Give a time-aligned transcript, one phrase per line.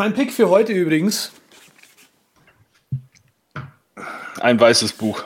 [0.00, 1.30] Mein Pick für heute übrigens.
[4.40, 5.22] Ein weißes Buch.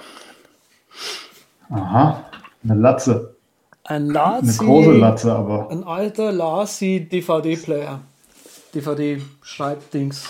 [1.71, 2.29] Aha,
[2.65, 3.37] eine Latze.
[3.85, 4.49] Ein Lazi.
[4.49, 5.71] Eine große Latze, aber.
[5.71, 8.01] Ein alter Lazi DVD-Player.
[8.75, 10.25] DVD-Schreibdings.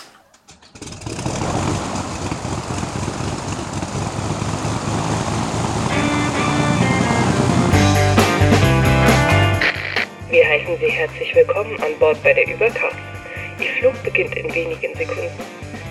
[10.29, 13.14] Wir heißen Sie herzlich willkommen an Bord bei der Übercast.
[13.59, 15.31] Ihr Flug beginnt in wenigen Sekunden.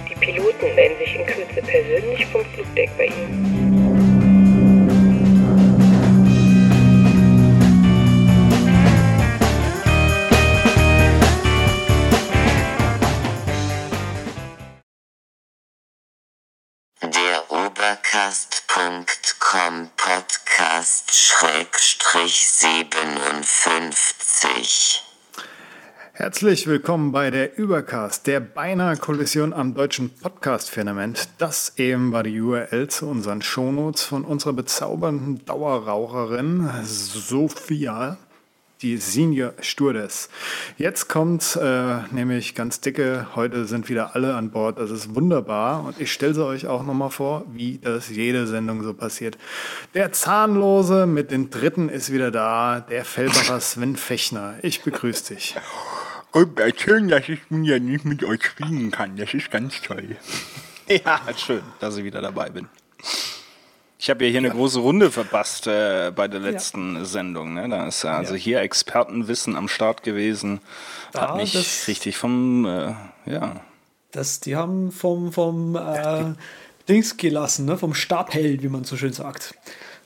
[0.08, 3.64] Die Piloten melden sich in Kürze persönlich vom Flugdeck bei Ihnen.
[17.03, 25.14] Der Obercast.com Podcast Schrägstrich 57.
[26.17, 31.29] Herzlich willkommen bei der Übercast, der beinahe Kollision am deutschen Podcast-Firmament.
[31.39, 38.17] Das eben war die URL zu unseren Shownotes von unserer bezaubernden Dauerraucherin Sophia,
[38.81, 40.29] die Senior Stewardess.
[40.79, 45.84] Jetzt kommt äh, nämlich ganz dicke, heute sind wieder alle an Bord, das ist wunderbar
[45.84, 49.37] und ich stelle sie euch auch nochmal vor, wie das jede Sendung so passiert.
[49.95, 54.55] Der Zahnlose mit den Dritten ist wieder da, der Fellbacher Sven Fechner.
[54.62, 55.56] Ich begrüße dich.
[56.35, 59.17] Und erzählen, dass ich nun ja nicht mit euch fliegen kann.
[59.17, 60.17] Das ist ganz toll.
[60.87, 62.69] Ja, schön, dass ich wieder dabei bin.
[63.99, 67.55] Ich habe ja hier eine große Runde verpasst äh, bei der letzten Sendung.
[67.55, 67.67] Ne?
[67.71, 70.61] Da ist ja also hier Expertenwissen am Start gewesen.
[71.15, 72.93] Hat Ja, mich das- richtig vom, äh,
[73.25, 73.62] ja,
[74.12, 76.35] Das, die haben vom, vom äh,
[76.87, 77.79] Dings gelassen, ne?
[77.79, 79.55] vom Stabheld, wie man so schön sagt.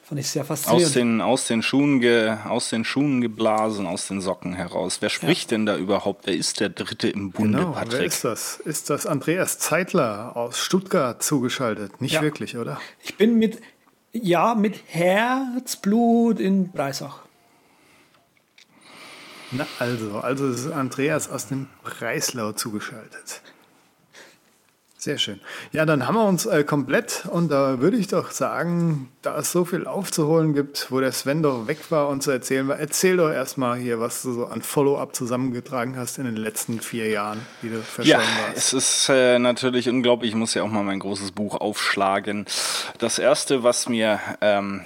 [0.09, 0.95] Fand ich sehr aus faszinierend.
[0.95, 4.98] den, aus, den Schuhen ge, aus den Schuhen geblasen, aus den Socken heraus.
[5.03, 6.27] Wer spricht denn da überhaupt?
[6.27, 8.06] Wer ist der Dritte im Bunde, Genau, wer Patrick?
[8.06, 8.56] ist das?
[8.59, 12.00] Ist das Andreas Zeitler aus Stuttgart zugeschaltet?
[12.00, 12.23] Nicht Ja.
[12.23, 12.81] wirklich, oder?
[13.03, 13.61] Ich bin mit,
[14.12, 17.21] ja, mit Herzblut in Breisach.
[19.50, 23.43] Na also, also ist Andreas aus dem Breislau zugeschaltet.
[25.00, 25.38] Sehr schön.
[25.70, 29.53] Ja, dann haben wir uns äh, komplett und da würde ich doch sagen, da es
[29.53, 33.16] so viel aufzuholen gibt, wo der Sven doch weg war und zu erzählen war, erzähl
[33.16, 37.41] doch erstmal hier, was du so an Follow-up zusammengetragen hast in den letzten vier Jahren,
[37.62, 38.56] die du Ja, verschollen warst.
[38.56, 40.31] es ist äh, natürlich unglaublich.
[40.31, 42.44] Ich muss ja auch mal mein großes Buch aufschlagen.
[42.98, 44.81] Das erste, was mir ähm,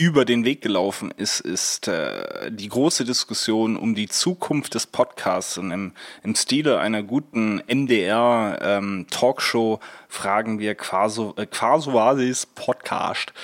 [0.00, 5.58] über den Weg gelaufen ist, ist äh, die große Diskussion um die Zukunft des Podcasts.
[5.58, 9.78] Und im, im Stile einer guten NDR-Talkshow
[10.08, 13.34] fragen wir Quaso, äh, Quasualis Podcast.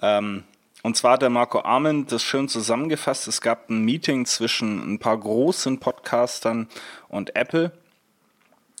[0.00, 0.44] Ähm,
[0.84, 3.26] und zwar hat der Marco Arment das schön zusammengefasst.
[3.26, 6.68] Es gab ein Meeting zwischen ein paar großen Podcastern
[7.08, 7.72] und Apple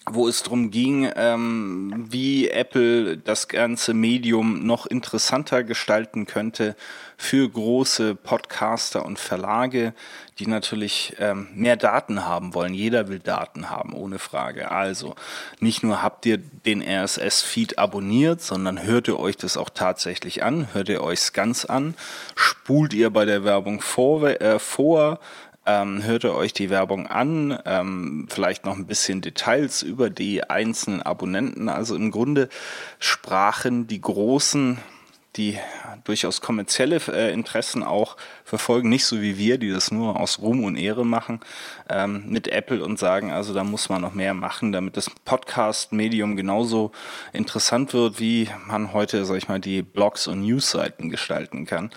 [0.08, 6.76] wo es darum ging, ähm, wie Apple das ganze Medium noch interessanter gestalten könnte
[7.16, 9.94] für große Podcaster und Verlage,
[10.38, 12.74] die natürlich ähm, mehr Daten haben wollen.
[12.74, 14.70] Jeder will Daten haben, ohne Frage.
[14.70, 15.14] Also
[15.58, 20.68] nicht nur habt ihr den RSS-Feed abonniert, sondern hört ihr euch das auch tatsächlich an,
[20.72, 21.94] hört ihr euch's ganz an,
[22.34, 25.18] spult ihr bei der Werbung vor, äh, vor
[25.66, 30.44] ähm, hört ihr euch die Werbung an, ähm, vielleicht noch ein bisschen Details über die
[30.48, 31.68] einzelnen Abonnenten.
[31.68, 32.48] Also im Grunde
[32.98, 34.78] sprachen die großen,
[35.36, 35.58] die
[36.04, 40.64] durchaus kommerzielle äh, Interessen auch verfolgen, nicht so wie wir, die das nur aus Ruhm
[40.64, 41.40] und Ehre machen,
[41.90, 46.36] ähm, mit Apple und sagen, also da muss man noch mehr machen, damit das Podcast-Medium
[46.36, 46.92] genauso
[47.32, 51.90] interessant wird, wie man heute, sag ich mal, die Blogs und Newsseiten gestalten kann.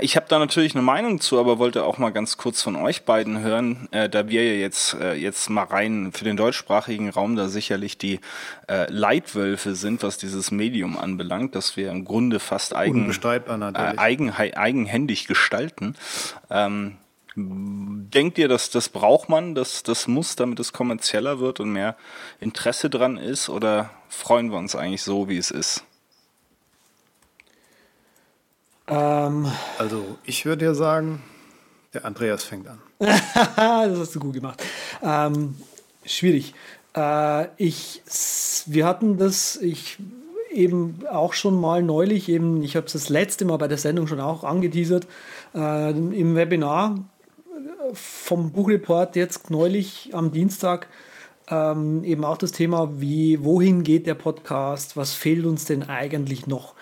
[0.00, 3.04] Ich habe da natürlich eine Meinung zu, aber wollte auch mal ganz kurz von euch
[3.04, 7.36] beiden hören, äh, da wir ja jetzt, äh, jetzt mal rein für den deutschsprachigen Raum
[7.36, 8.18] da sicherlich die
[8.68, 14.32] äh, Leitwölfe sind, was dieses Medium anbelangt, dass wir im Grunde fast eigen, äh, eigen,
[14.32, 15.94] eigenhändig gestalten.
[16.50, 16.96] Ähm,
[17.36, 21.96] denkt ihr, dass das braucht man, dass das muss, damit es kommerzieller wird und mehr
[22.40, 23.48] Interesse dran ist?
[23.48, 25.84] Oder freuen wir uns eigentlich so, wie es ist?
[28.92, 31.22] Ähm, Also, ich würde ja sagen,
[31.94, 32.78] der Andreas fängt an.
[32.98, 34.62] das hast du gut gemacht.
[35.02, 35.56] Ähm,
[36.04, 36.54] schwierig.
[36.94, 38.02] Äh, ich,
[38.66, 39.98] wir hatten das, ich
[40.52, 44.06] eben auch schon mal neulich, eben, ich habe es das letzte Mal bei der Sendung
[44.06, 45.06] schon auch angeteasert,
[45.54, 46.98] äh, im Webinar
[47.48, 50.88] äh, vom Buchreport jetzt neulich am Dienstag
[51.48, 56.46] ähm, eben auch das Thema, wie, wohin geht der Podcast, was fehlt uns denn eigentlich
[56.46, 56.74] noch?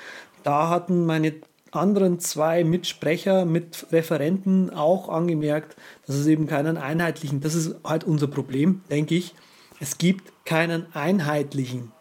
[0.43, 1.35] Da hatten meine
[1.73, 5.77] anderen zwei Mitsprecher, mit Referenten auch angemerkt,
[6.07, 9.35] dass es eben keinen einheitlichen, das ist halt unser Problem, denke ich,
[9.83, 11.93] Es gibt keinen einheitlichen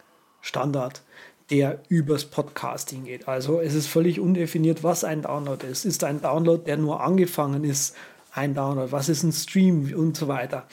[0.42, 1.02] Standard,
[1.50, 3.26] der übers Podcasting geht.
[3.26, 5.86] Also es ist völlig undefiniert, was ein Download ist.
[5.86, 7.96] Ist ein Download, der nur angefangen ist,
[8.32, 8.92] ein Download?
[8.92, 10.66] Was ist ein Stream und so weiter?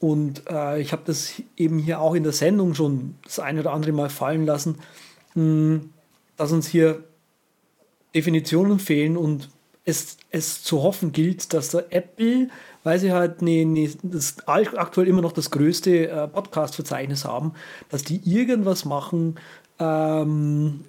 [0.00, 3.72] Und äh, ich habe das eben hier auch in der Sendung schon das eine oder
[3.72, 4.80] andere Mal fallen lassen,
[5.34, 5.90] mh, hm,
[6.36, 7.04] dass uns hier
[8.14, 9.48] Definitionen fehlen und
[9.84, 12.48] es, es zu hoffen gilt, dass der Apple,
[12.84, 17.52] weil sie halt ne, ne, das aktuell immer noch das größte äh, Podcast-Verzeichnis haben,
[17.88, 19.36] dass die irgendwas machen
[19.78, 20.84] ähm,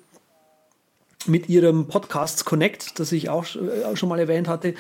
[1.26, 4.76] mit ihrem Podcast Connect, das ich auch äh, schon mal erwähnt hatte,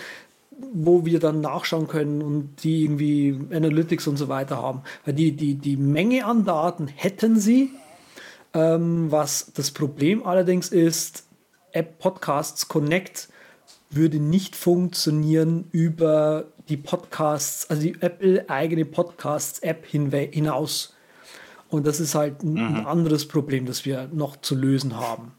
[0.73, 4.81] wo wir dann nachschauen können und die irgendwie Analytics und so weiter haben.
[5.05, 7.71] Weil die, die, die Menge an Daten hätten sie.
[8.53, 11.23] Ähm, was das Problem allerdings ist,
[11.73, 13.29] App Podcasts Connect
[13.89, 20.95] würde nicht funktionieren über die Podcasts, also die Apple eigene Podcasts App hinaus.
[21.69, 22.85] Und das ist halt ein, mhm.
[22.85, 25.33] anderes Problem, das wir noch zu lösen haben.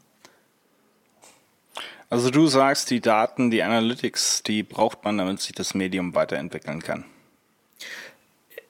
[2.09, 6.81] Also du sagst, die Daten, die Analytics, die braucht man, damit sich das Medium weiterentwickeln
[6.81, 7.05] kann.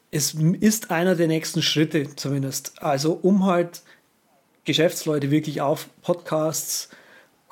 [0.10, 2.82] Es ist einer der nächsten Schritte zumindest.
[2.82, 3.82] Also um halt
[4.64, 6.90] Geschäftsleute wirklich auf Podcasts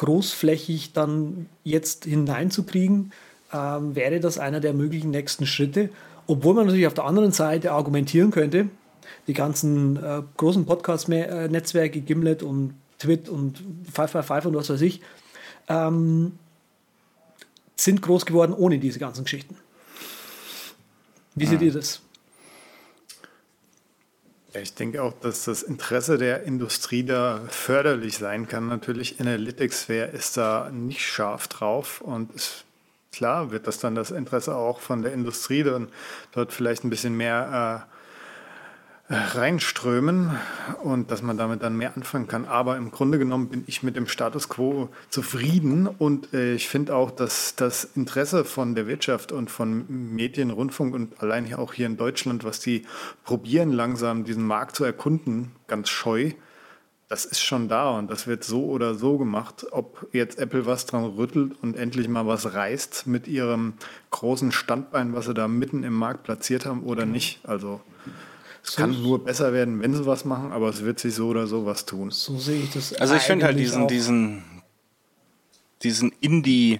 [0.03, 3.13] großflächig dann jetzt hineinzukriegen,
[3.53, 5.89] ähm, wäre das einer der möglichen nächsten Schritte.
[6.27, 8.67] Obwohl man natürlich auf der anderen Seite argumentieren könnte,
[9.27, 13.59] die ganzen äh, großen Podcast-Netzwerke, Gimlet und Twit und
[13.93, 14.99] 555 und was weiß ich,
[15.69, 16.33] ähm,
[17.77, 19.55] sind groß geworden ohne diese ganzen Geschichten.
[21.35, 22.01] Wie seht ihr das?
[24.61, 28.67] Ich denke auch, dass das Interesse der Industrie da förderlich sein kann.
[28.67, 32.65] Natürlich, Analytics, wer ist da nicht scharf drauf und ist,
[33.11, 35.89] klar wird das dann das Interesse auch von der Industrie dann
[36.33, 37.92] dort vielleicht ein bisschen mehr äh,
[39.09, 40.31] reinströmen
[40.81, 42.45] und dass man damit dann mehr anfangen kann.
[42.45, 46.95] Aber im Grunde genommen bin ich mit dem Status quo zufrieden und äh, ich finde
[46.95, 49.85] auch, dass das Interesse von der Wirtschaft und von
[50.15, 52.83] Medien, Rundfunk und allein hier auch hier in Deutschland, was die
[53.25, 56.31] probieren langsam diesen Markt zu erkunden, ganz scheu,
[57.09, 59.67] das ist schon da und das wird so oder so gemacht.
[59.71, 63.73] Ob jetzt Apple was dran rüttelt und endlich mal was reißt mit ihrem
[64.09, 67.41] großen Standbein, was sie da mitten im Markt platziert haben oder nicht.
[67.43, 67.81] Also
[68.63, 71.47] es kann nur besser werden, wenn sie was machen, aber es wird sich so oder
[71.47, 72.11] so was tun.
[72.11, 72.93] So sehe ich das.
[72.93, 74.43] Also ich finde halt diesen, diesen,
[75.83, 76.79] diesen Indie-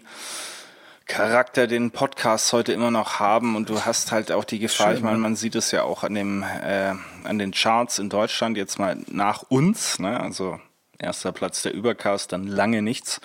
[1.06, 4.98] Charakter, den Podcasts heute immer noch haben und du hast halt auch die Gefahr, Schön,
[4.98, 6.94] ich meine, man sieht es ja auch an dem äh,
[7.26, 10.18] an den Charts in Deutschland jetzt mal nach uns, ne?
[10.20, 10.62] Also
[11.00, 13.22] erster Platz der Übercast, dann lange nichts.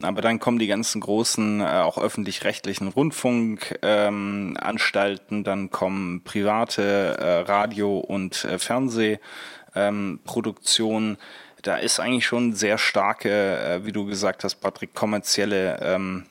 [0.00, 7.40] Aber dann kommen die ganzen großen, äh, auch öffentlich-rechtlichen Rundfunkanstalten, ähm, dann kommen private äh,
[7.40, 11.10] Radio- und äh, Fernsehproduktionen.
[11.10, 11.16] Ähm,
[11.62, 16.26] da ist eigentlich schon sehr starke, äh, wie du gesagt hast, Patrick, kommerzielle ähm,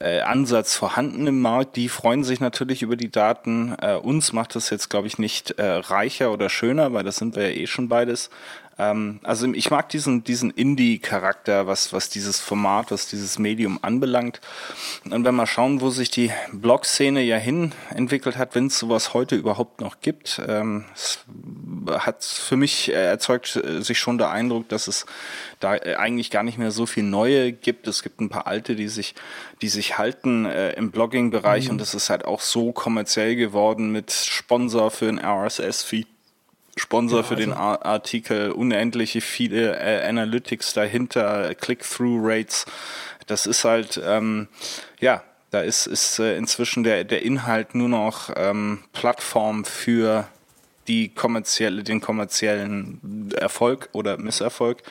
[0.00, 1.76] äh, Ansatz vorhanden im Markt.
[1.76, 3.74] Die freuen sich natürlich über die Daten.
[3.80, 7.36] Äh, uns macht das jetzt, glaube ich, nicht äh, reicher oder schöner, weil das sind
[7.36, 8.30] wir ja eh schon beides.
[8.78, 14.40] Ähm, also ich mag diesen, diesen Indie-Charakter, was, was dieses Format, was dieses Medium anbelangt.
[15.04, 19.14] Und wenn wir schauen, wo sich die Blog-Szene ja hin entwickelt hat, wenn es sowas
[19.14, 20.84] heute überhaupt noch gibt, ähm,
[21.90, 25.06] hat für mich äh, erzeugt äh, sich schon der Eindruck, dass es
[25.60, 27.88] da äh, eigentlich gar nicht mehr so viel Neue gibt.
[27.88, 29.14] Es gibt ein paar alte, die sich,
[29.62, 31.72] die sich halten äh, im Blogging-Bereich mhm.
[31.72, 36.08] und es ist halt auch so kommerziell geworden mit Sponsor für ein RSS-Feed
[36.76, 42.66] Sponsor ja, für den also Artikel, unendliche viele äh, Analytics dahinter, Click-Through-Rates.
[43.26, 44.48] Das ist halt, ähm,
[45.00, 50.28] ja, da ist, ist äh, inzwischen der, der Inhalt nur noch ähm, Plattform für
[50.86, 54.82] die kommerzielle, den kommerziellen Erfolg oder Misserfolg.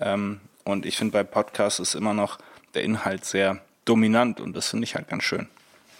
[0.00, 2.38] Ähm, und ich finde, bei Podcasts ist immer noch
[2.74, 5.48] der Inhalt sehr dominant und das finde ich halt ganz schön.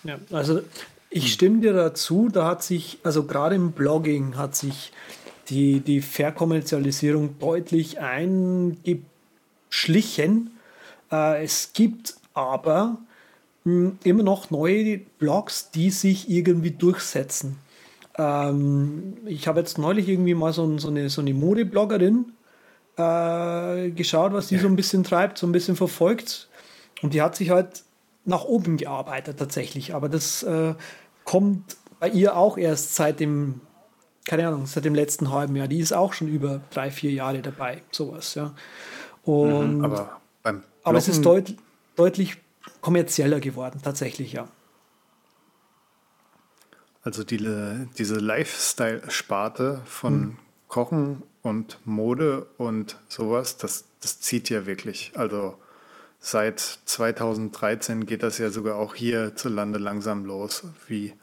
[0.04, 0.60] Ja, also
[1.08, 4.92] ich stimme dir dazu, da hat sich, also gerade im Blogging hat sich
[5.50, 10.50] die, die Verkommerzialisierung deutlich eingeschlichen.
[11.10, 12.98] Äh, es gibt aber
[13.64, 17.58] hm, immer noch neue Blogs, die sich irgendwie durchsetzen.
[18.16, 22.32] Ähm, ich habe jetzt neulich irgendwie mal so, so eine, so eine Modebloggerin
[22.96, 26.48] äh, geschaut, was die so ein bisschen treibt, so ein bisschen verfolgt.
[27.02, 27.84] Und die hat sich halt
[28.24, 29.94] nach oben gearbeitet tatsächlich.
[29.94, 30.74] Aber das äh,
[31.24, 33.60] kommt bei ihr auch erst seit dem
[34.26, 35.68] keine Ahnung, seit dem letzten halben Jahr.
[35.68, 38.54] Die ist auch schon über drei, vier Jahre dabei, sowas, ja.
[39.22, 40.20] Und, mhm, aber,
[40.82, 41.54] aber es ist deut,
[41.96, 42.38] deutlich
[42.80, 44.48] kommerzieller geworden, tatsächlich, ja.
[47.02, 47.38] Also die,
[47.96, 50.36] diese Lifestyle-Sparte von hm.
[50.68, 55.12] Kochen und Mode und sowas, das, das zieht ja wirklich.
[55.14, 55.56] Also
[56.18, 61.14] seit 2013 geht das ja sogar auch hier zu Lande langsam los, wie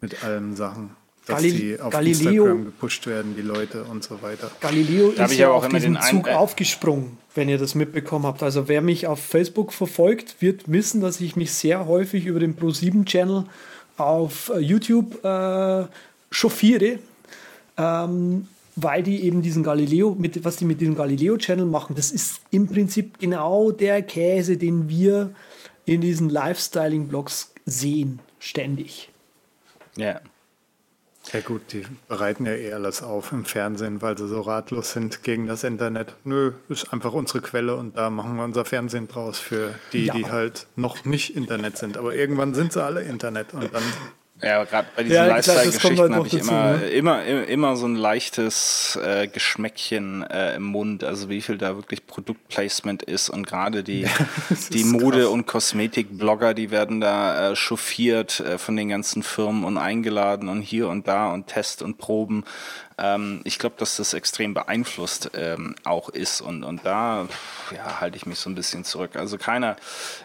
[0.00, 0.96] mit allen Sachen.
[1.26, 4.50] Dass Galil die auf Galileo, Instagram gepusht werden, die Leute und so weiter.
[4.60, 8.42] Galileo da ist ja auf diesen Zug ein, aufgesprungen, wenn ihr das mitbekommen habt.
[8.42, 12.56] Also wer mich auf Facebook verfolgt, wird wissen, dass ich mich sehr häufig über den
[12.56, 13.44] Pro7-Channel
[13.98, 15.84] auf äh, YouTube äh,
[16.32, 16.98] chauffiere.
[17.78, 22.40] Ähm, weil die eben diesen Galileo, mit, was die mit diesem Galileo-Channel machen, das ist
[22.50, 25.34] im Prinzip genau der Käse, den wir
[25.84, 29.10] in diesen Lifestyling-Blogs sehen, ständig.
[29.96, 30.20] Ja.
[31.32, 35.22] Ja gut, die bereiten ja eh alles auf im Fernsehen, weil sie so ratlos sind
[35.22, 36.14] gegen das Internet.
[36.24, 40.14] Nö, ist einfach unsere Quelle und da machen wir unser Fernsehen draus für die, ja.
[40.14, 41.96] die halt noch nicht Internet sind.
[41.96, 43.82] Aber irgendwann sind sie alle Internet und dann
[44.42, 46.86] ja, gerade bei diesen ja, Lifestyle-Geschichten halt habe ich dazu, immer, ne?
[46.88, 51.76] immer, immer, immer so ein leichtes äh, Geschmäckchen äh, im Mund, also wie viel da
[51.76, 54.06] wirklich Produktplacement ist und gerade die,
[54.72, 59.78] die Mode- und Kosmetik-Blogger, die werden da äh, chauffiert äh, von den ganzen Firmen und
[59.78, 62.44] eingeladen und hier und da und Test und Proben.
[62.98, 67.26] Ähm, ich glaube, dass das extrem beeinflusst ähm, auch ist und, und da
[67.74, 69.16] ja, halte ich mich so ein bisschen zurück.
[69.16, 69.76] Also keiner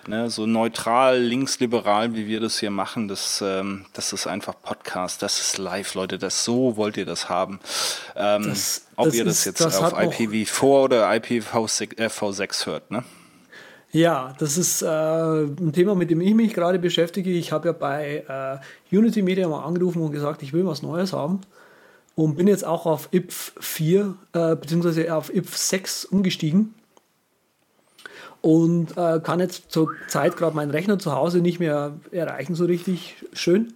[0.08, 5.22] ne, so neutral, linksliberal, wie wir das hier machen, das, ähm, das ist einfach Podcast,
[5.22, 7.60] das ist live, Leute, das so wollt ihr das haben.
[8.16, 12.66] Ähm, das, ob das ihr das ist, jetzt das auf IPv4 oder IPv6 äh, V6
[12.66, 13.04] hört, ne?
[13.92, 17.32] Ja, das ist äh, ein Thema, mit dem ich mich gerade beschäftige.
[17.32, 21.14] Ich habe ja bei äh, Unity Media mal angerufen und gesagt, ich will was Neues
[21.14, 21.42] haben
[22.18, 25.12] und bin jetzt auch auf IPF 4 äh, bzw.
[25.12, 26.74] auf IPF 6 umgestiegen
[28.42, 32.66] und äh, kann jetzt zur Zeit gerade meinen Rechner zu Hause nicht mehr erreichen so
[32.66, 33.76] richtig schön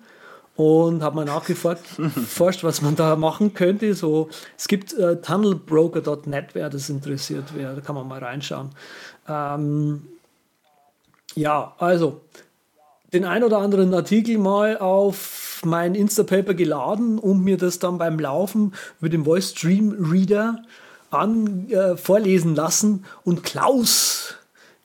[0.56, 3.94] und habe mal nachgeforscht, was man da machen könnte.
[3.94, 8.72] So, es gibt äh, tunnelbroker.net, wer das interessiert wäre, da kann man mal reinschauen.
[9.30, 10.02] Ähm,
[11.36, 12.22] ja, also
[13.14, 18.20] den ein oder anderen Artikel mal auf mein Instapaper geladen und mir das dann beim
[18.20, 20.64] Laufen über den Voice Stream Reader
[21.12, 23.06] an, äh, vorlesen lassen.
[23.24, 24.36] Und Klaus,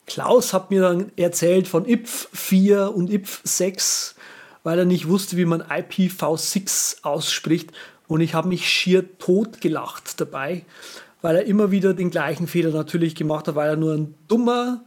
[0.05, 4.15] Klaus hat mir dann erzählt von IPF 4 und IPF 6,
[4.63, 7.71] weil er nicht wusste, wie man IPv6 ausspricht.
[8.07, 10.65] Und ich habe mich schier tot gelacht dabei,
[11.21, 14.81] weil er immer wieder den gleichen Fehler natürlich gemacht hat, weil er nur ein dummer,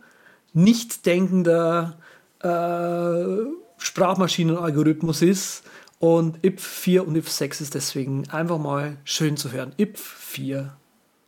[0.52, 1.99] nicht denkender
[2.42, 3.44] äh,
[3.78, 5.62] Sprachmaschinenalgorithmus ist.
[6.00, 9.75] Und IP4 und IP6 ist deswegen einfach mal schön zu hören.
[9.78, 10.71] IP4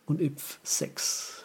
[0.07, 1.43] und IP6.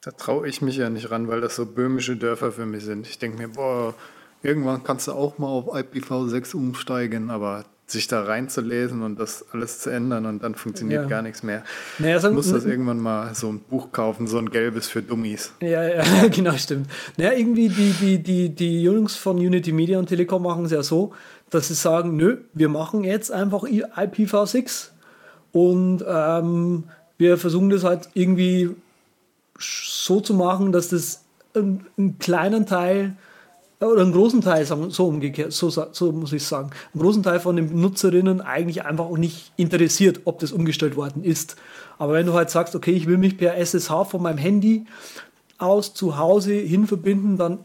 [0.00, 3.06] Da traue ich mich ja nicht ran, weil das so böhmische Dörfer für mich sind.
[3.06, 3.94] Ich denke mir, boah,
[4.42, 9.80] irgendwann kannst du auch mal auf IPv6 umsteigen, aber sich da reinzulesen und das alles
[9.80, 11.08] zu ändern und dann funktioniert ja.
[11.08, 11.62] gar nichts mehr.
[11.98, 15.02] Naja, so, ich muss das irgendwann mal so ein Buch kaufen, so ein gelbes für
[15.02, 15.52] Dummies.
[15.60, 16.88] Ja, ja, genau, stimmt.
[17.16, 20.82] Naja, irgendwie die, die, die, die Jungs von Unity Media und Telekom machen es ja
[20.82, 21.12] so,
[21.50, 24.88] dass sie sagen, nö, wir machen jetzt einfach IPv6
[25.52, 26.84] und ähm,
[27.18, 28.70] wir versuchen das halt irgendwie
[29.58, 33.16] so zu machen, dass das einen, einen kleinen Teil
[33.80, 37.56] oder einen großen Teil, so umgekehrt, so, so muss ich sagen, einen großen Teil von
[37.56, 41.56] den Nutzerinnen eigentlich einfach auch nicht interessiert, ob das umgestellt worden ist.
[41.98, 44.86] Aber wenn du halt sagst, okay, ich will mich per SSH von meinem Handy
[45.56, 47.64] aus zu Hause hin verbinden, dann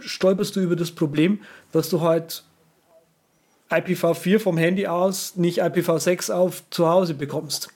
[0.00, 1.40] stolperst du über das Problem,
[1.72, 2.44] dass du halt
[3.70, 7.70] IPv4 vom Handy aus nicht IPv6 auf zu Hause bekommst.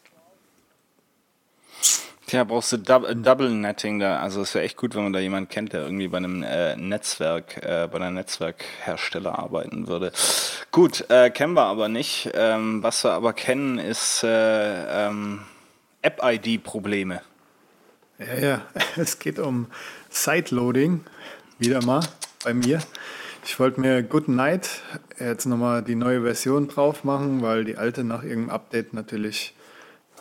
[2.26, 4.18] Tja, brauchst du Double, Double Netting da.
[4.18, 6.74] Also es wäre echt gut, wenn man da jemanden kennt, der irgendwie bei einem äh,
[6.74, 10.10] Netzwerk, äh, bei einem Netzwerkhersteller arbeiten würde.
[10.72, 12.30] Gut, äh, kennen wir aber nicht.
[12.34, 15.42] Ähm, was wir aber kennen, ist äh, ähm,
[16.02, 17.22] App-ID-Probleme.
[18.18, 18.62] Ja, ja,
[18.96, 19.68] es geht um
[20.10, 21.04] Sideloading,
[21.60, 22.00] wieder mal
[22.42, 22.80] bei mir.
[23.44, 24.80] Ich wollte mir Good Night
[25.20, 29.54] jetzt nochmal die neue Version drauf machen, weil die alte nach irgendeinem Update natürlich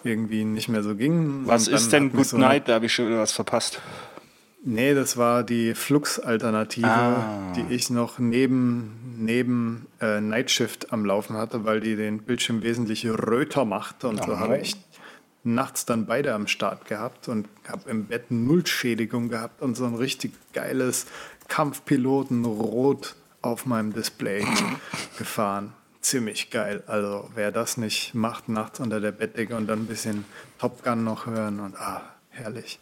[0.05, 1.41] irgendwie nicht mehr so ging.
[1.45, 2.67] Was ist denn Good so Night?
[2.67, 3.81] Da habe ich schon wieder was verpasst.
[4.63, 7.53] Nee, das war die Flux-Alternative, ah.
[7.55, 13.05] die ich noch neben, neben äh, Nightshift am Laufen hatte, weil die den Bildschirm wesentlich
[13.05, 14.03] röter macht.
[14.03, 14.25] Und Aha.
[14.25, 14.75] so habe ich
[15.43, 19.93] nachts dann beide am Start gehabt und habe im Bett Nullschädigung gehabt und so ein
[19.93, 21.05] richtig geiles
[21.47, 24.43] Kampfpiloten-Rot auf meinem Display
[25.19, 25.74] gefahren
[26.05, 26.83] ziemlich geil.
[26.88, 30.25] Also wer das nicht macht, nachts unter der Bettdecke und dann ein bisschen
[30.59, 32.79] Top Gun noch hören und ah, herrlich.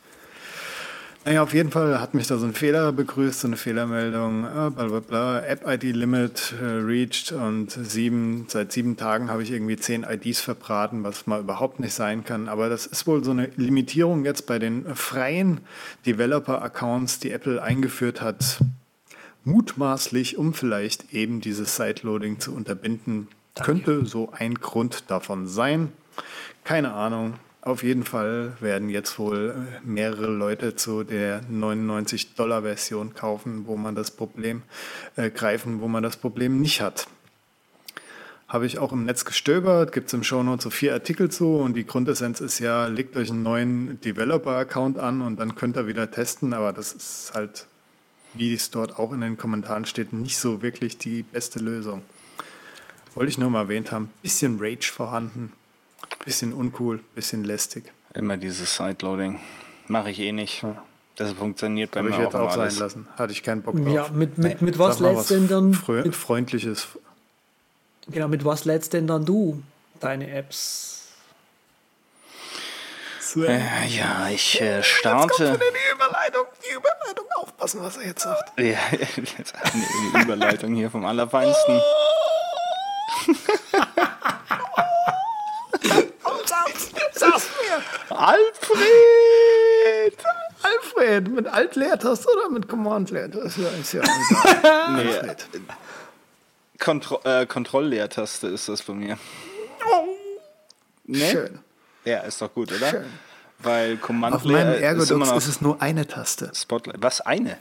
[1.25, 4.69] Naja, auf jeden Fall hat mich da so ein Fehler begrüßt, so eine Fehlermeldung, äh,
[4.71, 10.03] bla bla bla, App-ID-Limit äh, reached und sieben, seit sieben Tagen habe ich irgendwie zehn
[10.03, 12.49] IDs verbraten, was mal überhaupt nicht sein kann.
[12.49, 15.61] Aber das ist wohl so eine Limitierung jetzt bei den freien
[16.05, 18.59] Developer-Accounts, die Apple eingeführt hat,
[19.43, 23.27] mutmaßlich, um vielleicht eben dieses Sideloading zu unterbinden.
[23.55, 25.91] Könnte so ein Grund davon sein.
[26.63, 27.35] Keine Ahnung.
[27.65, 33.95] Auf jeden Fall werden jetzt wohl äh, mehrere Leute zu der 99-Dollar-Version kaufen, wo man
[33.95, 34.63] das Problem
[35.15, 37.07] äh, greifen, wo man das Problem nicht hat.
[38.49, 41.75] Habe ich auch im Netz gestöbert, gibt es im Shownote so vier Artikel zu und
[41.75, 46.11] die Grundessenz ist ja, legt euch einen neuen Developer-Account an und dann könnt ihr wieder
[46.11, 47.65] testen, aber das ist halt,
[48.33, 52.01] wie es dort auch in den Kommentaren steht, nicht so wirklich die beste Lösung.
[53.15, 55.53] Wollte ich nur mal erwähnt haben, bisschen Rage vorhanden,
[56.25, 57.91] Bisschen uncool, bisschen lästig.
[58.13, 59.39] Immer dieses Sideloading.
[59.87, 60.63] Mache ich eh nicht.
[61.15, 62.79] Das funktioniert bei Aber mir ich auch, auch sein alles.
[62.79, 63.07] lassen.
[63.17, 63.93] Hatte ich keinen Bock drauf.
[63.93, 65.73] Ja, mit, mit, mit was lädst denn dann?
[65.73, 66.87] Frö Mit, Freundliches.
[68.09, 69.61] genau, mit was lädst denn dann du
[69.99, 70.92] deine Apps?
[73.35, 75.59] Äh, ja, ich äh, starte.
[75.59, 77.23] Die Überleitung, die Überleitung.
[77.63, 78.59] Aufpassen, was er jetzt sagt.
[78.59, 78.77] Ja,
[79.37, 79.85] jetzt eine
[80.23, 81.81] Überleitung hier vom Allerfeinsten.
[87.13, 87.81] Sag's mir!
[88.17, 90.17] Alfred!
[90.61, 93.47] Alfred, mit Alt-Leertaste oder mit Command-Leertaste?
[93.47, 94.01] Ist ja, ist ja.
[94.95, 95.47] Nee, Alfred.
[96.79, 99.17] Kontro äh, Kontrollleertaste ist das bei mir.
[101.05, 101.31] Nee?
[101.31, 101.59] Schön.
[102.05, 102.89] Ja, ist doch gut, oder?
[102.89, 103.05] Schön.
[103.59, 106.51] Weil Command Auf meinem ist Ergodox noch ist es nur eine Taste.
[106.53, 106.97] Spotlight.
[107.01, 107.57] Was, eine?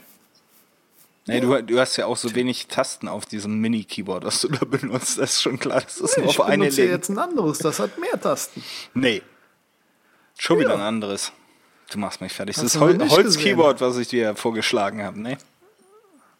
[1.25, 4.65] Nee, du, du hast ja auch so wenig Tasten auf diesem Mini-Keyboard, was du da
[4.65, 5.17] benutzt.
[5.17, 6.93] Das ist schon klar, dass das nur Ich auf eine benutze legen.
[6.93, 8.61] jetzt ein anderes, das hat mehr Tasten.
[8.93, 9.21] Nee.
[10.37, 10.75] Schon wieder Ja.
[10.75, 11.31] ein anderes.
[11.91, 12.55] Du machst mich fertig.
[12.55, 15.37] Das Hast ist du noch Hol Holz-Keyboard, was ich dir vorgeschlagen habe, ne?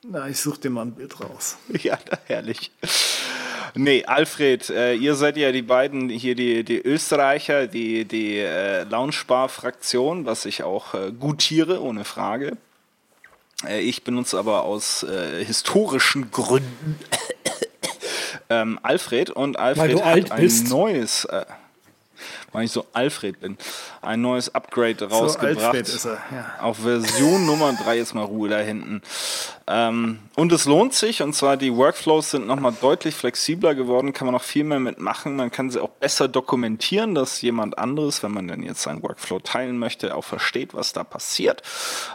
[0.05, 1.55] Na, ich suche dir mal ein Bild raus.
[1.81, 2.71] Ja, herrlich.
[3.75, 8.83] Nee, Alfred, äh, ihr seid ja die beiden hier, die, die Österreicher, die, die äh,
[8.83, 12.57] Loungebar-Fraktion, was ich auch äh, gutiere, ohne Frage.
[13.67, 16.99] Äh, ich benutze aber aus äh, historischen Gründen
[18.49, 20.69] ähm, Alfred und Alfred du hat alt ein bist.
[20.69, 21.45] neues, äh,
[22.53, 23.57] weil ich so Alfred bin,
[24.01, 25.65] ein neues Upgrade rausgebracht.
[25.65, 26.53] Alfred ist er, ja.
[26.61, 29.01] Auf Version Nummer 3 ist mal Ruhe da hinten.
[29.67, 34.25] Ähm, und es lohnt sich, und zwar die Workflows sind nochmal deutlich flexibler geworden, kann
[34.25, 35.35] man noch viel mehr mitmachen.
[35.35, 39.39] Man kann sie auch besser dokumentieren, dass jemand anderes, wenn man denn jetzt seinen Workflow
[39.39, 41.61] teilen möchte, auch versteht, was da passiert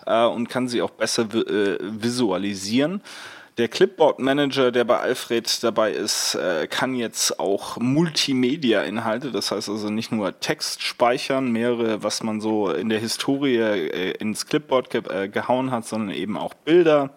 [0.07, 3.03] äh, und kann sie auch besser vi äh, visualisieren.
[3.59, 9.69] Der Clipboard Manager, der bei Alfred dabei ist, äh, kann jetzt auch Multimedia-Inhalte, das heißt
[9.69, 14.91] also nicht nur Text speichern, mehrere, was man so in der Historie äh, ins Clipboard
[14.91, 17.11] ge äh, gehauen hat, sondern eben auch Bilder,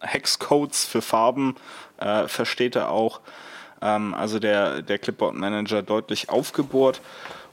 [0.00, 1.54] Hexcodes für Farben
[1.96, 3.22] äh, versteht er auch.
[3.80, 7.00] Ähm, also der, der Clipboard Manager deutlich aufgebohrt.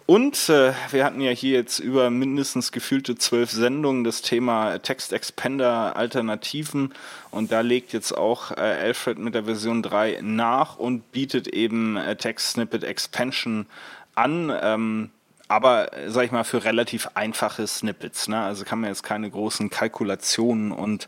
[0.10, 5.13] Und äh, wir hatten ja hier jetzt über mindestens gefühlte zwölf Sendungen das Thema Text
[5.13, 6.95] Expander Alternativen.
[7.30, 11.95] Und da legt jetzt auch äh, Alfred mit der Version 3 nach und bietet eben
[11.95, 13.67] äh, Text Snippet Expansion
[14.15, 14.52] an.
[14.63, 15.12] Ähm,
[15.48, 18.28] aber, sag ich mal, für relativ einfache Snippets.
[18.28, 18.41] Ne?
[18.41, 21.08] Also kann man jetzt keine großen Kalkulationen und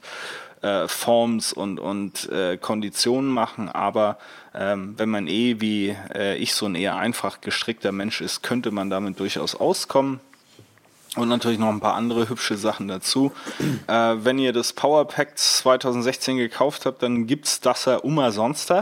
[0.61, 4.17] äh, Forms und, und äh, Konditionen machen, aber
[4.53, 8.71] ähm, wenn man eh wie äh, ich so ein eher einfach gestrickter Mensch ist, könnte
[8.71, 10.19] man damit durchaus auskommen.
[11.17, 13.33] Und natürlich noch ein paar andere hübsche Sachen dazu.
[13.87, 18.73] Äh, wenn ihr das Power Pack 2016 gekauft habt, dann gibt's das ja umsonst.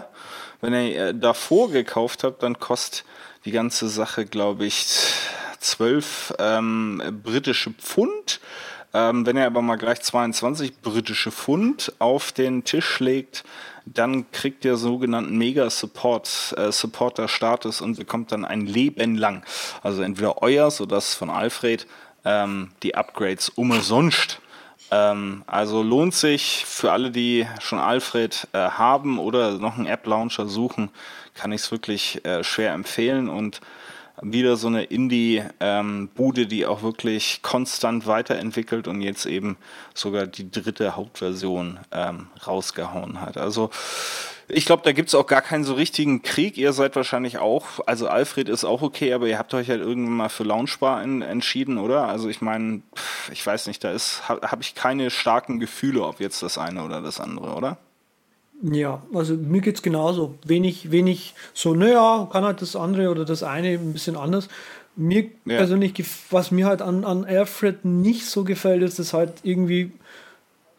[0.61, 3.03] Wenn ihr äh, davor gekauft habt, dann kostet
[3.45, 4.85] die ganze Sache, glaube ich,
[5.59, 8.39] 12 ähm, britische Pfund.
[8.93, 13.43] Ähm, wenn ihr aber mal gleich 22 britische Pfund auf den Tisch legt,
[13.85, 19.43] dann kriegt ihr sogenannten Mega Support, äh, Supporter Status und bekommt dann ein Leben lang.
[19.83, 21.87] Also entweder euers oder das von Alfred,
[22.25, 24.41] ähm, die Upgrades umsonst.
[24.91, 30.47] Ähm, also lohnt sich für alle, die schon Alfred äh, haben oder noch einen App-Launcher
[30.47, 30.89] suchen,
[31.35, 33.61] kann ich es wirklich äh, schwer empfehlen und
[34.21, 39.57] wieder so eine Indie-Bude, die auch wirklich konstant weiterentwickelt und jetzt eben
[39.93, 43.37] sogar die dritte Hauptversion ähm, rausgehauen hat.
[43.37, 43.69] Also
[44.51, 46.57] ich glaube, da gibt's auch gar keinen so richtigen Krieg.
[46.57, 50.17] Ihr seid wahrscheinlich auch, also Alfred ist auch okay, aber ihr habt euch halt irgendwann
[50.17, 52.07] mal für Launchbar en entschieden, oder?
[52.07, 52.81] Also ich meine,
[53.31, 56.83] ich weiß nicht, da ist, habe hab ich keine starken Gefühle, ob jetzt das eine
[56.83, 57.77] oder das andere, oder?
[58.61, 60.35] Ja, also mir geht es genauso.
[60.45, 64.49] Wenig, wenig so, naja, kann halt das andere oder das eine ein bisschen anders.
[64.95, 65.57] Mir Ja.
[65.57, 65.93] persönlich,
[66.29, 69.91] was mir halt an, an Alfred nicht so gefällt, ist, dass halt irgendwie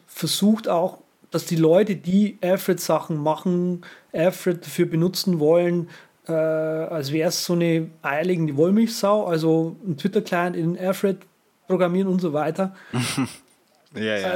[0.07, 0.99] versucht auch,
[1.31, 5.89] dass die Leute, die Alfred-Sachen machen, Alfred dafür benutzen wollen,
[6.27, 11.17] äh, als wäre es so eine eierlegende Wollmilchsau, also ein Twitter-Client in Alfred
[11.67, 12.75] programmieren und so weiter.
[13.93, 14.35] Ja, ja.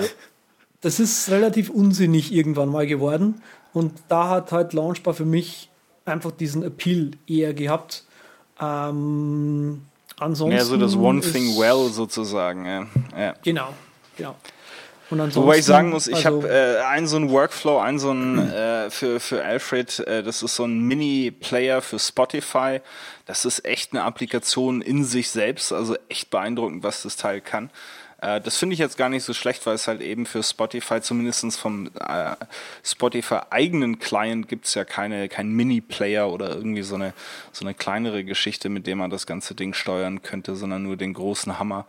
[0.86, 3.42] Das ist relativ unsinnig irgendwann mal geworden.
[3.74, 5.68] Und da hat halt Launchbar für mich
[6.06, 8.04] einfach diesen Appeal eher gehabt.
[8.62, 9.82] Ähm,
[10.20, 10.56] ansonsten.
[10.56, 12.66] Ja, so das One Thing Well sozusagen.
[12.68, 12.86] Ja.
[13.18, 13.34] Ja.
[13.44, 13.74] Genau,
[14.16, 14.36] genau.
[15.10, 18.38] Wobei ich sagen muss, ich also- habe äh, einen so einen Workflow, einen so einen
[18.52, 22.80] äh, für, für Alfred, äh, das ist so ein Mini-Player für Spotify.
[23.26, 27.72] Das ist echt eine Applikation in sich selbst, also echt beeindruckend, was das Teil kann.
[28.26, 31.00] Äh, das finde ich jetzt gar nicht so schlecht, weil es halt eben für Spotify,
[31.02, 32.36] zumindest vom äh,
[32.84, 37.14] Spotify-eigenen Client, gibt es ja keine, kein Mini-Player oder irgendwie so eine,
[37.52, 41.14] so eine kleinere Geschichte, mit der man das ganze Ding steuern könnte, sondern nur den
[41.14, 41.86] großen Hammer.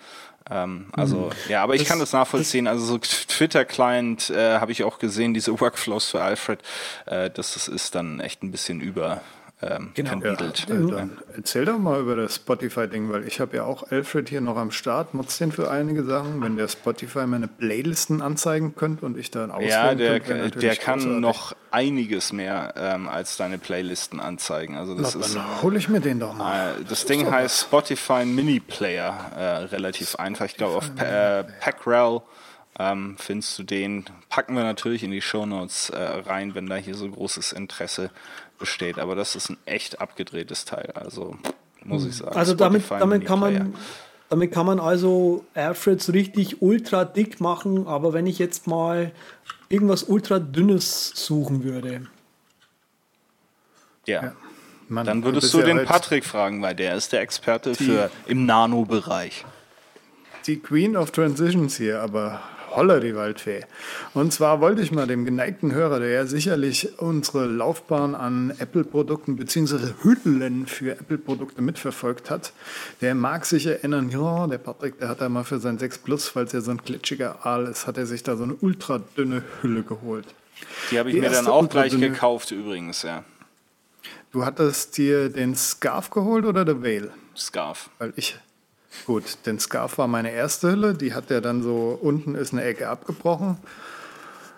[0.50, 2.66] Ähm, also, ja, aber ich Das- kann das nachvollziehen.
[2.68, 6.60] Also so Twitter-Client äh, habe ich auch gesehen, diese Workflows für Alfred,
[7.06, 9.22] äh, das, das ist dann echt ein bisschen über
[9.62, 10.18] ähm, Genau.
[10.20, 14.40] Ja, dann erzähl doch mal über das Spotify-Ding, weil ich habe ja auch Alfred hier
[14.42, 16.42] noch am Start, nutzt den für einige Sachen.
[16.42, 20.76] Wenn der Spotify meine Playlisten anzeigen könnte und ich dann auswählen Ja, der, könnte, der
[20.76, 21.20] kann großartig.
[21.20, 24.76] noch einiges mehr ähm, als deine Playlisten anzeigen.
[24.76, 26.72] Also das Na, ist dann hole ich mir den doch mal.
[26.80, 29.42] Äh, Das Ding heißt Spotify Mini Player, äh,
[29.74, 30.44] relativ einfach.
[30.46, 32.20] Ich glaube, auf pa äh, Packrel
[32.78, 34.04] ähm, findest du den.
[34.28, 38.10] Packen wir natürlich in die Shownotes äh, rein, wenn da hier so großes Interesse
[38.58, 38.98] besteht.
[38.98, 41.36] Aber das ist ein echt abgedrehtes Teil, also
[41.84, 42.36] muss ich sagen.
[42.36, 43.58] Also damit, damit, kann Player.
[43.60, 43.74] man,
[44.28, 49.12] damit kann man also Alfreds richtig ultra dick machen, aber wenn ich jetzt mal
[49.68, 52.06] irgendwas ultra dünnes suchen würde.
[54.06, 54.34] Ja.
[54.88, 57.74] Mann, Dann du würdest du ja den halt Patrick fragen, weil der ist der Experte
[57.74, 59.44] für im Nano-Bereich.
[60.46, 63.64] Die Queen of Transitions hier, aber holla die Waldfee.
[64.14, 69.36] Und zwar wollte ich mal dem geneigten Hörer, der ja sicherlich unsere Laufbahn an Apple-Produkten
[69.36, 69.94] bzw.
[70.02, 72.52] Hüllen für Apple-Produkte mitverfolgt hat,
[73.00, 76.28] der mag sich erinnern, ja, der Patrick, der hat da mal für sein 6 Plus,
[76.28, 79.42] falls er so ein glitschiger Aal ist, hat er sich da so eine ultra dünne
[79.62, 80.26] Hülle geholt.
[80.90, 83.24] Die habe ich Die mir dann auch gleich gekauft übrigens, ja.
[84.32, 87.10] Du hattest dir den Scarf geholt oder der Veil?
[87.34, 87.90] Scarf.
[87.98, 88.36] Weil ich,
[89.04, 92.64] gut, den Scarf war meine erste Hülle, die hat ja dann so, unten ist eine
[92.64, 93.58] Ecke abgebrochen.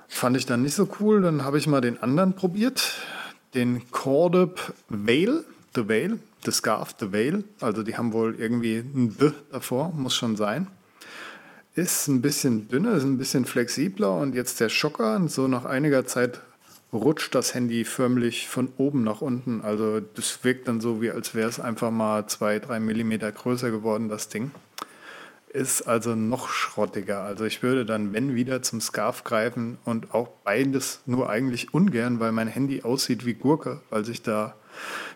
[0.08, 2.94] Fand ich dann nicht so cool, dann habe ich mal den anderen probiert,
[3.54, 9.16] den Cordip Veil, The Veil, The Scarf, The Veil, also die haben wohl irgendwie ein
[9.18, 10.68] D davor, muss schon sein.
[11.74, 15.64] Ist ein bisschen dünner, ist ein bisschen flexibler und jetzt der Schocker, und so nach
[15.64, 16.40] einiger Zeit
[16.92, 19.60] rutscht das Handy förmlich von oben nach unten.
[19.62, 23.70] Also das wirkt dann so, wie als wäre es einfach mal zwei, drei Millimeter größer
[23.70, 24.50] geworden, das Ding.
[25.50, 27.22] Ist also noch schrottiger.
[27.22, 32.20] Also ich würde dann, wenn wieder, zum Scarf greifen und auch beides nur eigentlich ungern,
[32.20, 34.54] weil mein Handy aussieht wie Gurke, weil sich da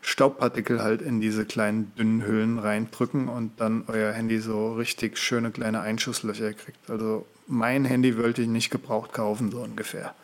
[0.01, 5.51] Staubpartikel halt in diese kleinen dünnen Hüllen reindrücken und dann euer Handy so richtig schöne
[5.51, 6.91] kleine Einschusslöcher kriegt.
[6.91, 10.15] Also mein Handy wollte ich nicht gebraucht kaufen, so ungefähr.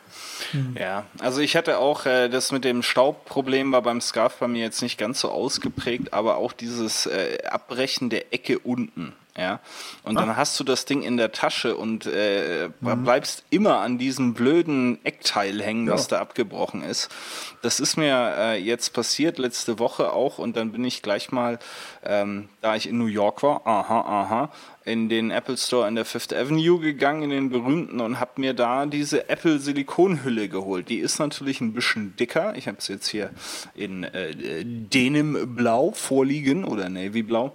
[0.77, 4.63] Ja, also ich hatte auch äh, das mit dem Staubproblem war beim Scarf bei mir
[4.63, 9.13] jetzt nicht ganz so ausgeprägt, aber auch dieses äh, Abbrechen der Ecke unten.
[9.37, 9.61] Ja,
[10.03, 14.33] und dann hast du das Ding in der Tasche und äh, bleibst immer an diesem
[14.33, 17.09] blöden Eckteil hängen, was da abgebrochen ist.
[17.61, 21.57] Das ist mir äh, jetzt passiert letzte Woche auch und dann bin ich gleich mal,
[22.03, 24.51] ähm, da ich in New York war, aha, aha,
[24.89, 28.53] in den Apple Store in der Fifth Avenue gegangen, in den berühmten und habe mir
[28.53, 30.89] da diese Apple Silikonhülle geholt.
[30.89, 32.55] Die ist natürlich ein bisschen dicker.
[32.57, 33.29] Ich habe es jetzt hier
[33.75, 34.33] in äh,
[34.65, 37.53] Denim Blau vorliegen oder Navy Blau.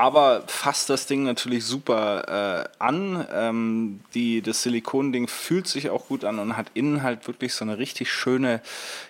[0.00, 3.26] Aber fasst das Ding natürlich super äh, an.
[3.34, 7.66] Ähm, die, das Silikonding fühlt sich auch gut an und hat innen halt wirklich so
[7.66, 8.62] eine richtig schöne,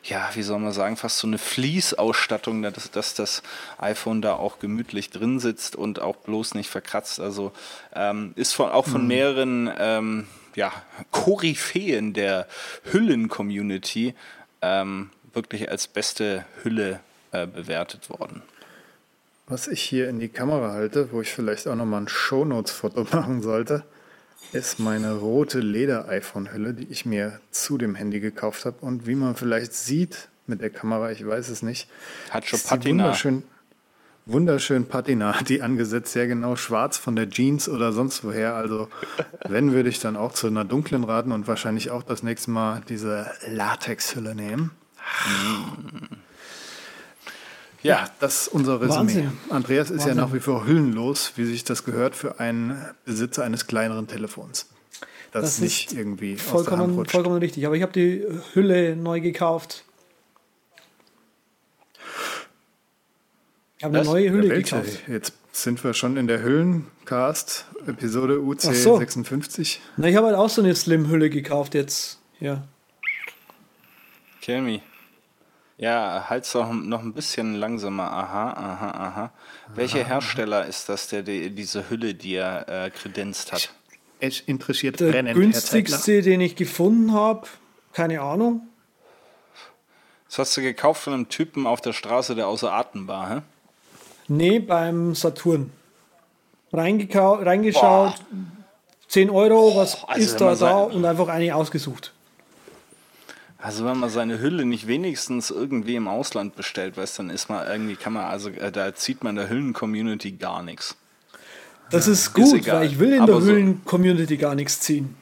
[0.02, 3.44] ja, wie soll man sagen, fast so eine Fließausstattung, dass, dass das
[3.78, 7.20] iPhone da auch gemütlich drin sitzt und auch bloß nicht verkratzt.
[7.20, 7.52] Also
[7.94, 10.26] ähm, ist von, auch von mehreren ähm,
[10.56, 10.72] ja,
[11.12, 12.48] Koryphäen der
[12.90, 14.16] Hüllen-Community
[14.60, 16.98] ähm, wirklich als beste Hülle
[17.30, 18.42] äh, bewertet worden.
[19.50, 23.42] Was ich hier in die Kamera halte, wo ich vielleicht auch nochmal ein Shownotes-Foto machen
[23.42, 23.82] sollte,
[24.52, 28.76] ist meine rote Leder-iPhone-Hülle, die ich mir zu dem Handy gekauft habe.
[28.80, 31.88] Und wie man vielleicht sieht mit der Kamera, ich weiß es nicht,
[32.30, 33.04] Hat schon Patina.
[33.04, 33.42] wunderschön,
[34.24, 38.54] wunderschön Patina, die angesetzt, sehr genau schwarz von der Jeans oder sonst woher.
[38.54, 38.88] Also
[39.48, 42.82] wenn, würde ich dann auch zu einer dunklen raten und wahrscheinlich auch das nächste Mal
[42.88, 44.70] diese Latexhülle nehmen.
[47.82, 48.96] Ja, das ist unser Resümee.
[48.98, 49.32] Wahnsinn.
[49.48, 50.16] Andreas ist ja Wahnsinn.
[50.18, 54.66] nach wie vor hüllenlos, wie sich das gehört für einen Besitzer eines kleineren Telefons.
[55.32, 57.64] Das, Das nicht irgendwie aus der Hand Vollkommen, vollkommen richtig.
[57.66, 59.84] Aber ich habe die Hülle neu gekauft.
[63.78, 64.76] Ich habe eine neue Hülle Ja, welche?
[64.76, 64.98] gekauft.
[65.08, 68.98] Jetzt sind wir schon in der Hüllencast, Episode UC Ach so.
[68.98, 69.80] 56.
[69.96, 72.18] Na, ich habe halt auch so eine Slim-Hülle gekauft jetzt.
[72.40, 72.64] Ja.
[74.42, 74.82] Kill me.
[75.80, 78.12] Ja, halt's doch noch ein bisschen langsamer.
[78.12, 79.32] Aha, aha, aha.
[79.74, 83.72] Welcher Hersteller ist das, der die, diese Hülle dir äh, kredenzt hat?
[84.20, 87.46] Es interessiert Der brennend, günstigste, den ich gefunden habe,
[87.94, 88.68] keine Ahnung.
[90.28, 93.40] Das hast du gekauft von einem Typen auf der Straße, der außer Atem war, hä?
[94.28, 95.72] Nee, beim Saturn.
[96.74, 98.16] Reingekau reingeschaut,
[99.08, 102.12] 10 Euro, was also ist da da und einfach eine ausgesucht.
[103.62, 107.66] Also wenn man seine Hülle nicht wenigstens irgendwie im Ausland bestellt, weißt, dann ist man
[107.66, 110.96] irgendwie, kann man, also äh, da zieht man der Hüllen-Community gar nichts.
[111.90, 112.80] Das ist gut, egal.
[112.80, 115.14] weil ich will in der so- Hüllen-Community gar nichts ziehen.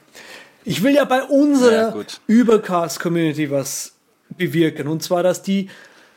[0.63, 2.03] Ich will ja bei unserer Ja.
[2.27, 3.93] Übercast-Community was
[4.37, 4.87] bewirken.
[4.87, 5.69] Und zwar, dass die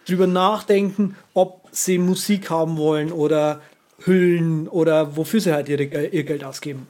[0.06, 3.62] drüber nachdenken, ob sie Musik haben wollen oder
[4.04, 6.86] Hüllen oder wofür sie halt ihre, ihr Geld ausgeben.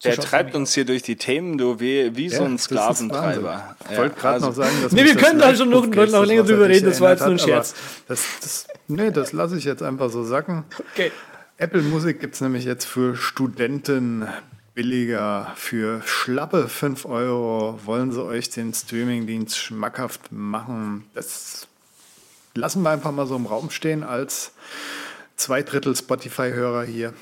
[0.00, 2.60] So Der treibt uns hier durch die Themen, du, wie, wie so Ja, ein das
[2.62, 3.76] ist Sklaventreiber.
[3.90, 5.96] Ich wollte gerade also- noch sagen, dass Nee, wir das können da schon noch- noch
[5.96, 7.74] hat, länger er drüber reden, das war jetzt nur ein Scherz.
[8.06, 10.64] Das, das, nee, das lasse ich jetzt einfach so sacken.
[10.92, 11.10] Okay.
[11.56, 14.28] Apple Musik gibt es nämlich jetzt für Studenten
[14.74, 15.52] billiger.
[15.56, 21.06] Für schlappe 5 Euro wollen sie euch den Streamingdienst schmackhaft machen.
[21.14, 21.66] Das
[22.54, 24.52] lassen wir einfach mal so im Raum stehen als
[25.34, 27.12] zwei Drittel Spotify-Hörer hier.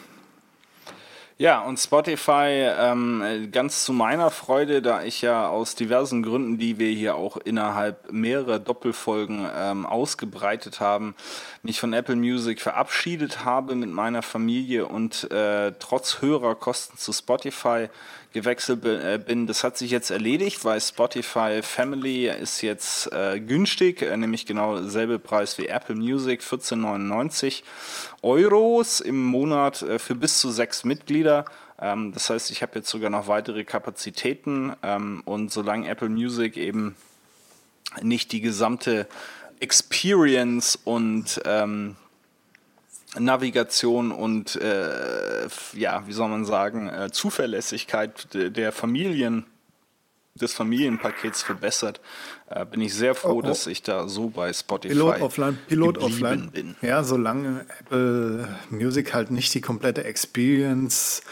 [1.38, 6.79] Ja, und Spotify, ähm, ganz zu meiner Freude, da ich ja aus diversen Gründen, die
[6.79, 11.14] wir hier auch innerhalb mehrerer Doppelfolgen ähm, ausgebreitet haben,
[11.62, 17.12] mich von Apple Music verabschiedet habe mit meiner Familie und äh, trotz höherer Kosten zu
[17.12, 17.90] Spotify
[18.37, 19.46] gewechselt äh, bin.
[19.46, 24.79] Das hat sich jetzt erledigt, weil Spotify Family ist jetzt äh, günstig, äh, nämlich genau
[24.79, 27.62] derselbe Preis wie Apple Music, 14,99
[28.20, 31.46] Euros im Monat äh, für bis zu sechs Mitglieder.
[31.81, 36.59] Ähm, das heißt, ich habe jetzt sogar noch weitere Kapazitäten ähm, und solange Apple Music
[36.59, 36.94] eben
[38.03, 39.09] nicht die gesamte
[39.61, 41.96] Experience und ähm,
[43.18, 49.44] Navigation und äh, ja, wie soll man sagen, äh, Zuverlässigkeit de- der Familien
[50.35, 52.00] des Familienpakets verbessert,
[52.50, 53.42] äh, bin ich sehr froh, Oh, oh.
[53.42, 56.50] dass ich da so bei Spotify Pilot offline, Pilot offline.
[56.50, 56.76] bin.
[56.83, 61.22] Ja, solange Apple Music halt nicht die komplette Experience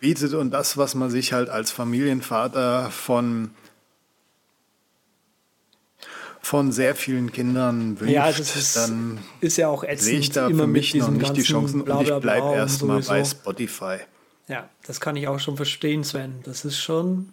[0.00, 3.50] bietet und das, was man sich halt als Familienvater von
[6.46, 10.02] von sehr vielen Kindern wünscht, Ja, das ist, dann ist ja auch ätzend.
[10.02, 13.24] sehe ich da immer für mich noch nicht die Chancen und ich bleibe erstmal bei.
[13.24, 13.96] Spotify.
[14.46, 16.44] Ja, das kann ich auch schon verstehen, Sven.
[16.44, 17.32] Das ist schon,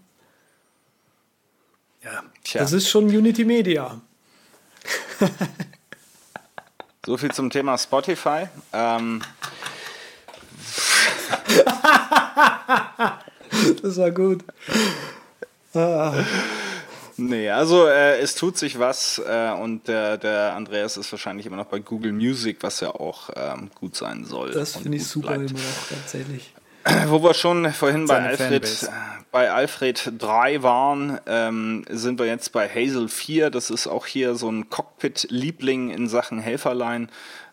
[2.04, 2.24] Ja.
[2.44, 4.02] Tja, das ist schon Unity Media.
[7.06, 8.48] so viel zum Thema Spotify.
[8.74, 9.22] Ähm,
[13.84, 14.44] Das war gut.
[17.18, 21.58] Nee, also äh, es tut sich was äh, und der, der Andreas ist wahrscheinlich immer
[21.58, 24.52] noch bei Google Music, was ja auch ähm, gut sein soll.
[24.52, 25.52] Das finde ich super bleibt.
[25.52, 26.54] immer noch, tatsächlich.
[27.08, 28.92] Wo wir schon vorhin bei Alfred, Fanbase.
[29.32, 33.50] bei Alfred 3 waren, ähm, sind wir jetzt bei Hazel 4.
[33.52, 37.10] Das ist auch hier so ein Cockpit-Liebling in Sachen Helferlein.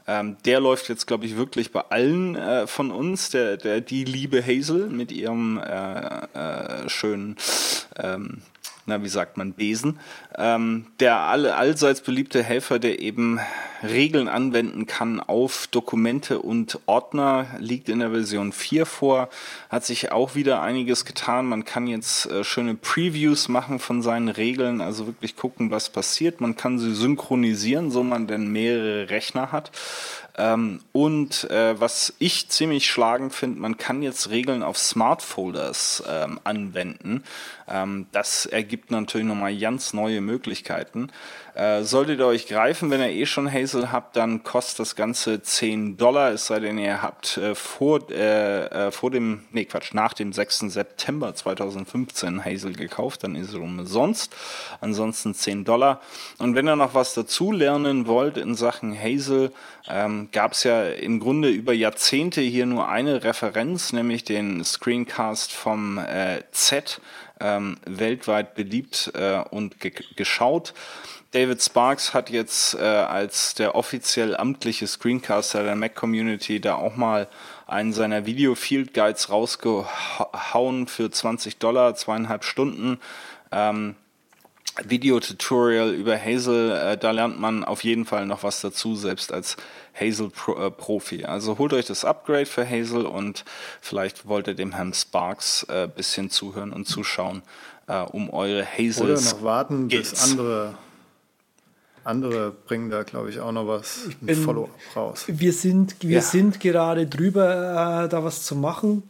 [0.09, 4.05] Ähm, der läuft jetzt, glaube ich, wirklich bei allen äh, von uns, der, der, die
[4.05, 7.37] liebe Hazel mit ihrem äh, äh, schönen,
[7.97, 8.43] ähm,
[8.91, 9.99] na, wie sagt man, Besen.
[10.37, 13.41] Ähm, der alle, allseits beliebte Helfer, der eben
[13.83, 19.29] Regeln anwenden kann auf Dokumente und Ordner, liegt in der Version 4 vor.
[19.71, 21.47] Hat sich auch wieder einiges getan.
[21.47, 26.41] Man kann jetzt äh, schöne Previews machen von seinen Regeln, also wirklich gucken, was passiert.
[26.41, 29.71] Man kann sie synchronisieren, so man denn mehrere Rechner hat.
[30.41, 36.03] Ähm, und äh, was ich ziemlich schlagend finde, man kann jetzt Regeln auf Smart Folders
[36.09, 37.23] ähm, anwenden.
[37.69, 41.11] Ähm, das ergibt gibt natürlich nochmal ganz neue Möglichkeiten.
[41.55, 45.43] Äh, solltet ihr euch greifen, wenn ihr eh schon Hazel habt, dann kostet das Ganze
[45.43, 49.93] 10 Dollar, es sei denn, ihr habt äh, vor, äh, äh, vor dem, nee Quatsch,
[49.93, 50.61] nach dem 6.
[50.73, 54.35] September 2015 Hazel gekauft, dann ist es umsonst.
[54.81, 56.01] Ansonsten 10 Dollar.
[56.39, 59.53] Und wenn ihr noch was dazu lernen wollt in Sachen Hazel,
[59.89, 65.53] ähm, gab es ja im Grunde über Jahrzehnte hier nur eine Referenz, nämlich den Screencast
[65.53, 67.01] vom äh, Z,
[67.41, 70.75] ähm, weltweit beliebt äh, und ge geschaut.
[71.33, 76.97] David Sparks hat jetzt äh, als der offiziell amtliche Screencaster der Mac Community da auch
[76.97, 77.29] mal
[77.69, 82.99] einen seiner Video Field Guides rausgehauen für 20 Dollar, zweieinhalb Stunden.
[83.53, 83.95] Ähm,
[84.85, 89.57] Video-Tutorial über Hazel, äh, da lernt man auf jeden Fall noch was dazu, selbst als
[90.01, 91.23] Hazel-Profi.
[91.23, 93.45] Äh, also holt euch das Upgrade für Hazel und
[93.81, 97.43] vielleicht wollt ihr dem Herrn Sparks ein äh, bisschen zuhören und zuschauen,
[97.87, 99.11] äh, um eure Hazel.
[99.11, 100.75] Oder noch warten, bis andere
[102.05, 105.25] andere bringen da, glaube ich, auch noch was, ein Follow-up raus.
[105.27, 106.23] Wir sind, wir ja.
[106.23, 109.05] sind gerade drüber, äh, da was zu machen.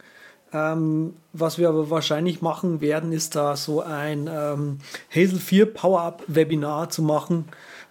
[0.53, 6.23] Ähm, was wir aber wahrscheinlich machen werden, ist da so ein ähm, Hazel 4 Power-Up
[6.27, 7.45] Webinar zu machen,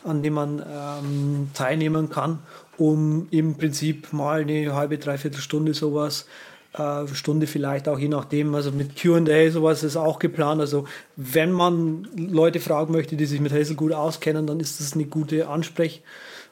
[0.05, 2.41] an dem man ähm, teilnehmen kann,
[2.81, 6.27] um im Prinzip mal eine halbe, dreiviertel Stunde sowas
[6.73, 8.55] äh, Stunde vielleicht auch je nachdem.
[8.55, 10.62] Also mit QA, sowas ist auch geplant.
[10.62, 14.95] Also wenn man Leute fragen möchte, die sich mit Hazel gut auskennen, dann ist das
[14.95, 16.03] eine gute Ansprech,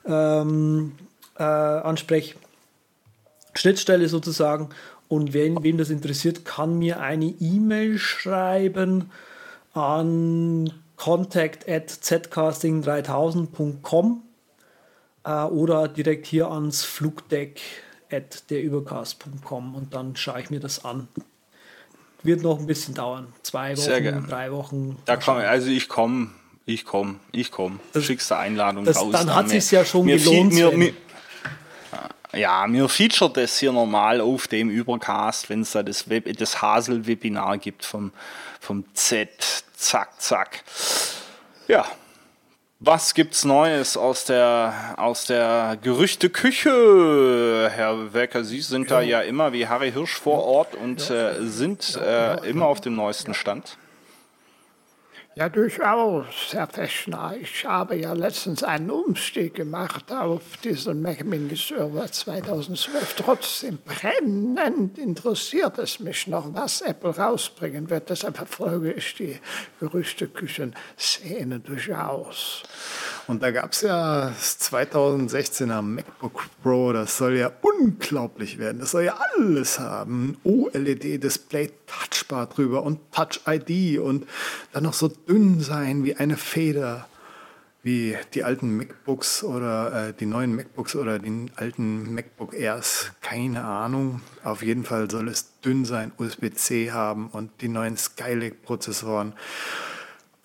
[0.05, 0.93] ähm,
[1.39, 4.69] äh, Ansprechschnittstelle sozusagen.
[5.09, 9.11] Und wen, wem das interessiert, kann mir eine E-Mail schreiben
[9.73, 14.23] an contact at zcasting3000.com
[15.29, 17.61] äh, oder direkt hier ans Flugdeck
[18.11, 21.09] at derübercast.com und dann schaue ich mir das an.
[22.23, 23.33] Wird noch ein bisschen dauern.
[23.43, 24.97] Zwei Wochen, drei Wochen.
[25.05, 26.31] Da komm, also ich komme,
[26.65, 27.79] ich komme, ich komme.
[28.01, 29.13] Schickst du Einladung das, raus.
[29.13, 30.53] Dann hat es ja schon mir gelohnt.
[30.53, 30.93] Mir, mir,
[32.33, 36.61] ja, mir featuret das hier normal auf dem Übercast, wenn es da das, Web, das
[36.61, 38.13] Hasel-Webinar gibt vom,
[38.61, 39.31] vom Z.
[39.75, 40.65] Zack, zack.
[41.69, 41.87] Ja,
[42.81, 47.71] was gibt's Neues aus der, aus der Gerüchteküche?
[47.73, 48.97] Herr Wecker, Sie sind ja.
[48.97, 51.31] da ja immer wie Harry Hirsch vor Ort und ja.
[51.31, 53.79] äh, sind äh, immer auf dem neuesten Stand.
[55.39, 57.37] Ja, durchaus, Herr Feschner.
[57.41, 63.15] Ich habe ja letztens einen Umstieg gemacht auf diesen Mac Mini Server 2012.
[63.15, 68.11] Trotzdem brennend interessiert es mich noch, was Apple rausbringen wird.
[68.11, 69.39] Deshalb verfolge ich die
[69.79, 72.65] Gerüchteküchen-Szene durchaus.
[73.29, 78.81] Und da gab es ja das 2016er MacBook Pro, das soll ja unglaublich werden.
[78.81, 80.39] Das soll ja alles haben.
[80.45, 84.27] OLED-Display, Touchbar drüber und Touch ID und
[84.73, 87.07] dann noch so dünn sein wie eine Feder,
[87.83, 93.13] wie die alten MacBooks oder äh, die neuen MacBooks oder die alten MacBook Airs.
[93.21, 94.23] Keine Ahnung.
[94.43, 99.35] Auf jeden Fall soll es dünn sein, USB-C haben und die neuen Skylake-Prozessoren.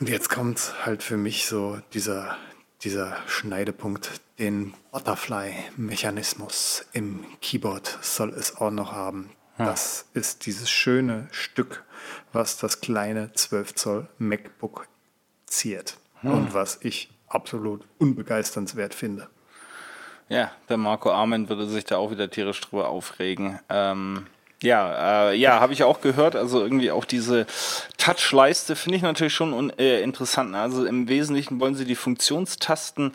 [0.02, 2.36] Und jetzt kommt halt für mich so dieser,
[2.84, 9.30] dieser Schneidepunkt, den Butterfly-Mechanismus im Keyboard soll es auch noch haben.
[9.58, 9.66] Ja.
[9.66, 11.84] Das ist dieses schöne Stück,
[12.32, 14.88] was das kleine 12 Zoll MacBook
[15.46, 16.32] ziert ja.
[16.32, 19.28] und was ich absolut unbegeisternswert finde.
[20.30, 23.60] Ja, der Marco Arment würde sich da auch wieder tierisch drüber aufregen.
[23.70, 24.26] Ähm,
[24.64, 26.36] ja, äh, ja, habe ich auch gehört.
[26.36, 27.46] Also irgendwie auch diese
[27.98, 30.56] Touch-Leiste finde ich natürlich schon äh, interessant.
[30.56, 33.12] Also im Wesentlichen wollen sie die Funktionstasten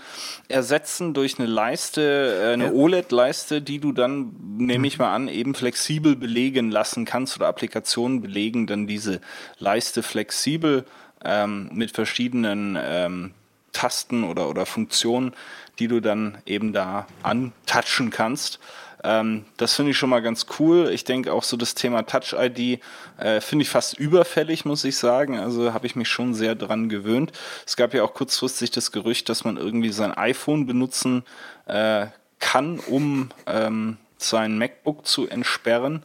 [0.49, 2.73] ersetzen durch eine Leiste, äh, eine ja.
[2.73, 8.21] OLED-Leiste, die du dann, nehme ich mal an, eben flexibel belegen lassen kannst oder Applikationen
[8.21, 9.21] belegen dann diese
[9.59, 10.85] Leiste flexibel
[11.25, 13.33] ähm, mit verschiedenen ähm,
[13.73, 15.33] Tasten oder, oder Funktionen,
[15.79, 18.59] die du dann eben da antatschen kannst.
[19.05, 20.91] Ähm, das finde ich schon mal ganz cool.
[20.91, 22.81] Ich denke auch so das Thema Touch ID
[23.19, 25.39] äh, finde ich fast überfällig, muss ich sagen.
[25.39, 27.33] Also habe ich mich schon sehr dran gewöhnt.
[27.67, 31.25] Es gab ja auch kurzfristig das Gerücht, dass man irgendwie sein iPhone benutzen
[31.67, 32.07] äh,
[32.41, 36.03] kann, um ähm, sein MacBook zu entsperren.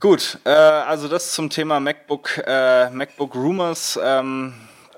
[0.00, 3.98] Gut, äh, also das zum Thema MacBook, äh, MacBook Rumors.
[4.02, 4.54] Ähm,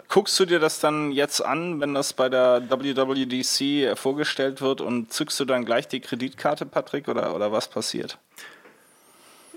[0.09, 5.12] guckst du dir das dann jetzt an, wenn das bei der WWDC vorgestellt wird und
[5.12, 8.19] zückst du dann gleich die Kreditkarte, Patrick, oder, oder was passiert?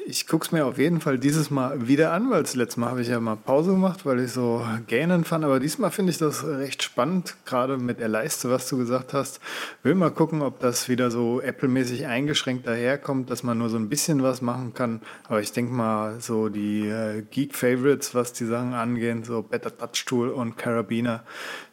[0.05, 2.89] Ich gucke es mir auf jeden Fall dieses Mal wieder an, weil das letzte Mal
[2.89, 5.45] habe ich ja mal Pause gemacht, weil ich so gähnen fand.
[5.45, 9.39] Aber diesmal finde ich das recht spannend, gerade mit der Leiste, was du gesagt hast.
[9.83, 13.89] Will mal gucken, ob das wieder so Apple-mäßig eingeschränkt daherkommt, dass man nur so ein
[13.89, 15.01] bisschen was machen kann.
[15.27, 20.05] Aber ich denke mal, so die äh, Geek-Favorites, was die Sachen angehen, so Better Touch
[20.05, 21.23] Tool und Carabiner,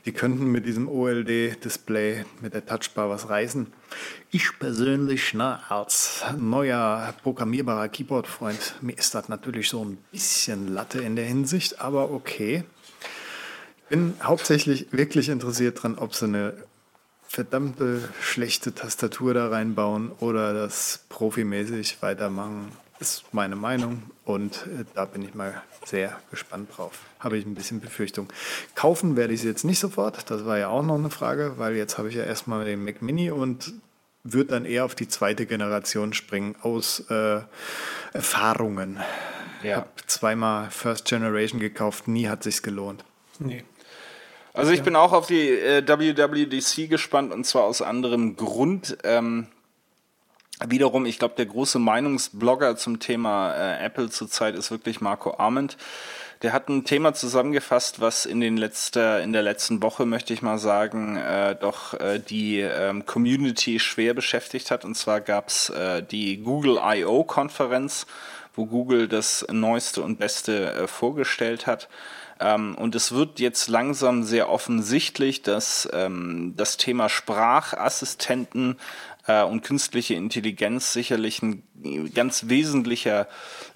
[0.04, 3.66] die könnten mit diesem OLD-Display, mit der Touchbar was reißen.
[4.36, 11.00] Ich persönlich, na, als neuer programmierbarer Keyboard-Freund, mir ist das natürlich so ein bisschen Latte
[11.00, 12.64] in der Hinsicht, aber okay.
[13.88, 16.52] Bin hauptsächlich wirklich interessiert dran, ob sie eine
[17.26, 25.04] verdammte schlechte Tastatur da reinbauen oder das profimäßig weitermachen ist meine Meinung und äh, da
[25.04, 27.00] bin ich mal sehr gespannt drauf.
[27.20, 28.28] Habe ich ein bisschen Befürchtung.
[28.74, 30.30] Kaufen werde ich sie jetzt nicht sofort.
[30.30, 33.02] Das war ja auch noch eine Frage, weil jetzt habe ich ja erstmal den Mac
[33.02, 33.74] Mini und
[34.32, 37.40] würde dann eher auf die zweite Generation springen aus äh,
[38.12, 39.00] Erfahrungen.
[39.62, 39.76] Ich Ja.
[39.76, 43.04] habe zweimal First Generation gekauft, nie hat sich's gelohnt.
[43.38, 43.64] Nee.
[44.52, 48.96] Also ich bin auch auf die äh, WWDC gespannt und zwar aus anderem Grund.
[49.04, 49.48] Ähm,
[50.66, 55.76] wiederum, ich glaube, der große Meinungsblogger zum Thema äh, Apple zurzeit ist wirklich Marco Arment.
[56.42, 60.42] Der hat ein Thema zusammengefasst, was in, den letzter, in der letzten Woche, möchte ich
[60.42, 64.84] mal sagen, äh, doch äh, die ähm, Community schwer beschäftigt hat.
[64.84, 68.06] Und zwar gab's äh, die Google I.O.-Konferenz,
[68.54, 71.88] wo Google das Neueste und Beste äh, vorgestellt hat.
[72.38, 78.78] Ähm, und es wird jetzt langsam sehr offensichtlich, dass ähm, das Thema Sprachassistenten
[79.26, 81.62] äh, und künstliche Intelligenz sicherlich ein
[82.14, 83.28] ganz wesentlicher,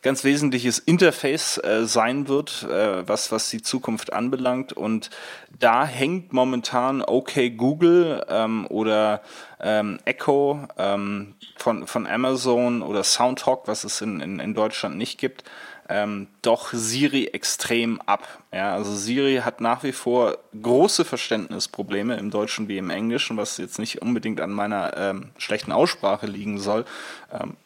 [0.03, 4.73] ganz wesentliches Interface äh, sein wird, äh, was, was die Zukunft anbelangt.
[4.73, 5.11] Und
[5.59, 9.23] da hängt momentan OK Google ähm, oder
[9.61, 15.19] ähm, Echo ähm, von, von Amazon oder Soundtalk, was es in, in, in Deutschland nicht
[15.19, 15.45] gibt,
[15.91, 18.27] ähm, doch Siri extrem ab.
[18.53, 23.59] Ja, also Siri hat nach wie vor große Verständnisprobleme im Deutschen wie im Englischen, was
[23.59, 26.85] jetzt nicht unbedingt an meiner ähm, schlechten Aussprache liegen soll,
[27.33, 27.57] ähm,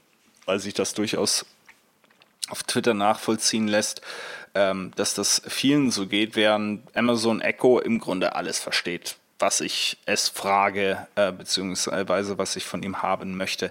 [0.46, 1.44] weil sich das durchaus
[2.48, 4.00] auf Twitter nachvollziehen lässt,
[4.54, 9.98] ähm, dass das vielen so geht, während Amazon Echo im Grunde alles versteht, was ich
[10.06, 13.70] es frage, äh, beziehungsweise was ich von ihm haben möchte.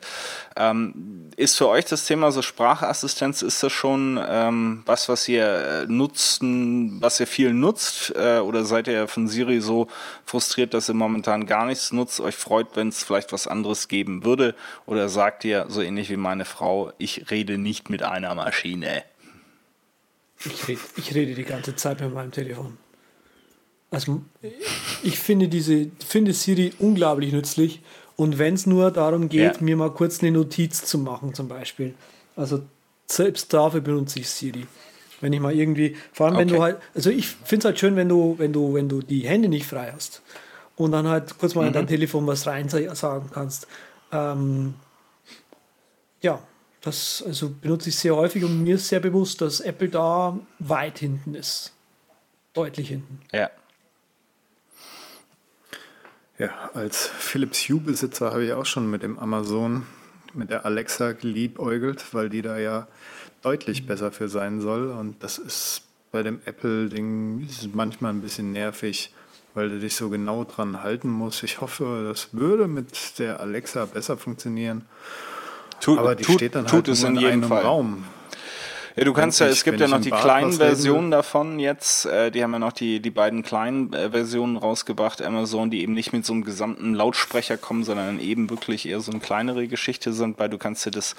[0.56, 5.46] Ähm, ist für euch das Thema so Sprachassistenz, ist das schon ähm, was, was ihr
[5.46, 8.14] äh, nutzen, was ihr viel nutzt?
[8.16, 9.88] Äh, oder seid ihr von Siri so
[10.26, 14.26] frustriert, dass ihr momentan gar nichts nutzt, euch freut, wenn es vielleicht was anderes geben
[14.26, 14.56] würde?
[14.86, 19.04] Oder sagt ihr, so ähnlich wie meine Frau, ich rede nicht mit einer Maschine?
[20.46, 22.78] Ich rede, ich rede die ganze Zeit mit meinem Telefon.
[23.94, 24.22] Also
[25.04, 27.82] ich finde diese finde Siri unglaublich nützlich
[28.16, 29.62] und wenn es nur darum geht, Ja.
[29.64, 31.94] mir mal kurz eine Notiz zu machen zum Beispiel.
[32.36, 32.62] Also
[33.08, 34.66] selbst dafür benutze ich Siri.
[35.22, 36.58] Wenn ich mal irgendwie, vor allem wenn Okay.
[36.58, 39.22] du halt, also ich finde es halt schön, wenn du, wenn du, wenn du die
[39.28, 40.22] Hände nicht frei hast
[40.76, 43.68] und dann halt kurz mal in dein Telefon was rein sagen kannst.
[44.12, 44.74] Ähm,
[46.22, 46.42] ja,
[46.82, 51.00] das also benutze ich sehr häufig und mir ist sehr bewusst, dass Apple da weit
[51.00, 51.72] hinten ist.
[52.54, 53.20] Deutlich hinten.
[53.32, 53.50] Ja.
[56.40, 59.86] Ja, als Philips Hue-Besitzer habe ich auch schon mit dem Amazon,
[60.34, 62.88] mit der Alexa geliebäugelt, weil die da ja
[63.44, 64.90] deutlich besser für sein soll.
[64.90, 69.14] Und das ist bei dem Apple-Ding manchmal ein bisschen nervig,
[69.54, 71.44] weil du dich so genau dran halten musst.
[71.44, 74.86] Ich hoffe, das würde mit der Alexa besser funktionieren.
[75.82, 77.64] Tut, Aber die tut, steht dann halt in jedem einem Fall.
[77.64, 78.06] Raum.
[78.96, 80.54] Ja, du kannst ja, es gibt ja noch die kleinen.
[80.54, 82.06] Versionen davon jetzt.
[82.06, 85.94] Äh, die haben ja noch die, die beiden kleinen äh, Versionen rausgebracht, Amazon, die eben
[85.94, 90.14] nicht mit so einem gesamten Lautsprecher kommen, sondern eben wirklich eher so eine kleinere Geschichte
[90.14, 91.16] sind, weil du kannst ja das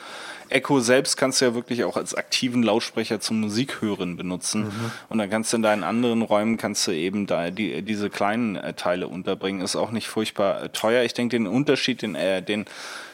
[0.50, 4.70] Echo selbst kannst du ja wirklich auch als aktiven Lautsprecher zum Musikhören benutzen.
[5.08, 8.56] Und dann kannst du in deinen anderen Räumen kannst du eben da die, diese kleinen
[8.56, 9.60] äh, Teile unterbringen.
[9.62, 11.02] Ist auch nicht furchtbar äh, teuer.
[11.02, 12.66] Ich denke, den Unterschied, den, äh, den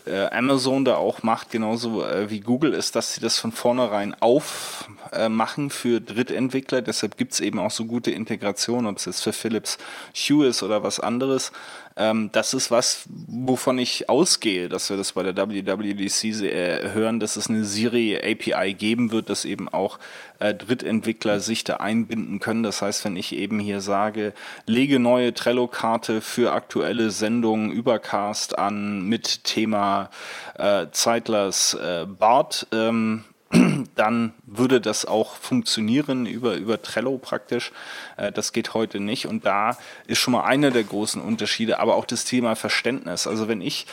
[0.07, 4.15] äh, Amazon da auch macht, genauso äh, wie Google, ist, dass sie das von vornherein
[4.21, 6.83] aufmachen machen für Drittentwickler.
[6.83, 9.77] Deshalb gibt's eben auch so gute Integration, ob es jetzt für Philips
[10.15, 11.51] Hue ist oder was anderes.
[11.97, 17.21] Ähm, das ist was, wovon ich ausgehe, dass wir das bei der WWDC äh, hören,
[17.21, 19.99] dass es eine Siri API geben wird, dass eben auch
[20.39, 22.63] äh, Drittentwickler sich da einbinden können.
[22.63, 24.33] Das heißt, wenn ich eben hier sage,
[24.67, 30.11] lege neue Trello-Karte für aktuelle Sendungen Übercast an mit Thema
[30.59, 33.25] äh, Zeitlers äh, Bart, ähm,
[33.97, 37.73] dann würde das auch funktionieren über, über Trello praktisch.
[38.17, 39.27] Äh, das geht heute nicht.
[39.27, 39.77] Und da
[40.07, 43.27] ist schon mal einer der großen Unterschiede, aber auch das Thema Verständnis.
[43.27, 43.87] Also wenn ich,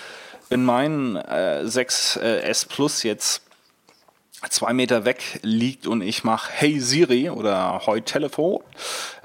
[0.50, 3.47] wenn mein äh, 6S Plus jetzt
[4.50, 8.62] zwei Meter weg liegt und ich mache Hey Siri oder Hoi Telefon,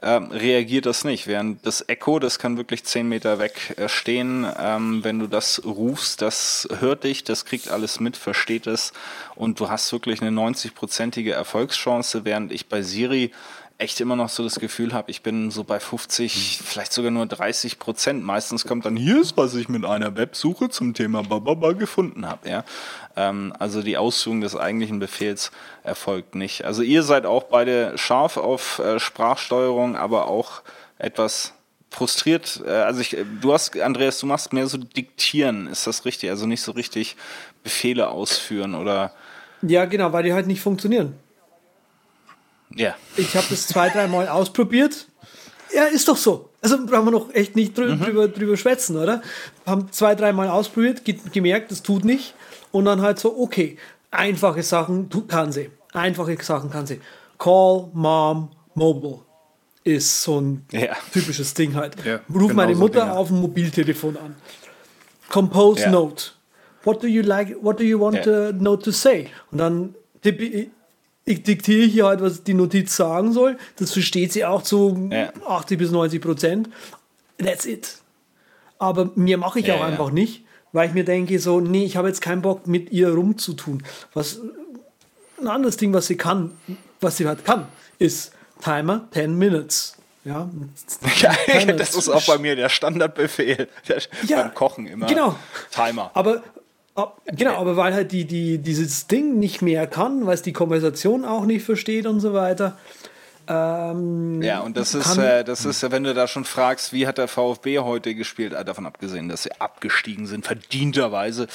[0.03, 1.27] ähm, reagiert das nicht.
[1.27, 4.47] Während das Echo, das kann wirklich zehn Meter weg äh, stehen.
[4.59, 8.93] Ähm, wenn du das rufst, das hört dich, das kriegt alles mit, versteht es
[9.35, 13.33] und du hast wirklich eine 90-prozentige Erfolgschance, während ich bei Siri
[13.83, 17.27] echt immer noch so das Gefühl habe, ich bin so bei 50, vielleicht sogar nur
[17.27, 18.25] 30 Prozent.
[18.25, 22.49] Meistens kommt dann, hier ist, was ich mit einer Websuche zum Thema Bababa gefunden habe.
[22.49, 22.65] Ja?
[23.17, 25.51] Ähm, also die Ausführung des eigentlichen Befehls
[25.83, 26.65] erfolgt nicht.
[26.65, 30.63] Also ihr seid auch beide scharf auf äh, Sprachsteuerung, aber auch
[30.99, 31.55] etwas
[31.91, 32.63] frustriert.
[32.65, 36.31] Äh, also ich, du hast, Andreas, du machst mehr so diktieren, ist das richtig?
[36.31, 37.17] Also nicht so richtig
[37.65, 39.13] Befehle ausführen oder?
[39.63, 41.15] Ja, genau, weil die halt nicht funktionieren.
[42.77, 42.95] Ja.
[43.17, 45.07] Ich habe das zwei, dreimal ausprobiert.
[45.75, 46.51] Ja, ist doch so.
[46.61, 48.01] Also brauchen wir noch echt nicht drü mhm.
[48.01, 49.23] drüber, drüber schwätzen, oder?
[49.67, 52.35] Haben zwei, dreimal ausprobiert, ge gemerkt, das tut nicht.
[52.71, 53.79] Und dann halt so, okay,
[54.11, 55.71] einfache Sachen kann sie.
[55.93, 57.01] Einfache Sachen kann sie.
[57.39, 59.21] Call Mom Mobile
[59.85, 60.95] ist so ein ja.
[61.13, 61.97] typisches Ding halt.
[62.05, 64.37] Ja, Ruf genau meine Mutter so auf dem Mobiltelefon an.
[65.29, 65.91] Compose.
[65.91, 66.33] Note.
[66.85, 67.57] What do you like?
[67.61, 69.29] What do you want the note to say?
[69.51, 70.71] Und dann tippe
[71.25, 73.57] ich diktiere hier halt, was die Notiz sagen soll.
[73.77, 75.33] Das versteht sie auch zu ja.
[75.47, 76.69] 80 bis 90 Prozent.
[77.39, 77.97] That's it.
[78.79, 81.97] Aber mir mache ich ja, auch einfach nicht, weil ich mir denke, so, nee, ich
[81.97, 83.85] habe jetzt keinen Bock, mit ihr rumzutun.
[84.15, 84.41] Was
[85.41, 86.53] ein anderes Ding, was sie kann,
[87.01, 87.67] was sie halt kann,
[87.99, 89.97] ist Timer 10 Minutes.
[90.25, 90.49] Ja,
[91.21, 95.07] ja das ist auch bei mir der Standardbefehl der ja, beim Kochen immer.
[95.07, 95.37] Genau.
[95.71, 96.11] Timer.
[96.15, 96.43] Aber
[96.95, 100.53] Ab, genau, aber weil halt die, die, dieses Ding nicht mehr kann, weil es die
[100.53, 102.77] Konversation auch nicht versteht und so weiter.
[103.49, 107.19] Ähm, ja, und das ist, äh, das ist, wenn du da schon fragst, wie hat
[107.19, 111.49] der VfB heute gespielt, äh, davon abgesehen, dass sie abgestiegen sind, verdienterweise.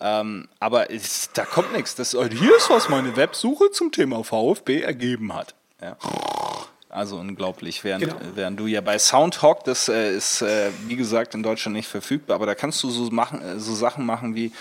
[0.00, 1.96] Ähm, aber es, da kommt nichts.
[1.96, 5.54] Das, äh, hier ist, was meine Websuche zum Thema VfB ergeben hat.
[5.82, 5.96] Ja.
[6.94, 7.82] Also unglaublich.
[7.82, 8.16] Während, genau.
[8.36, 12.36] während du ja bei Soundhawk, das äh, ist äh, wie gesagt in Deutschland nicht verfügbar,
[12.36, 14.52] aber da kannst du so machen, äh, so Sachen machen wie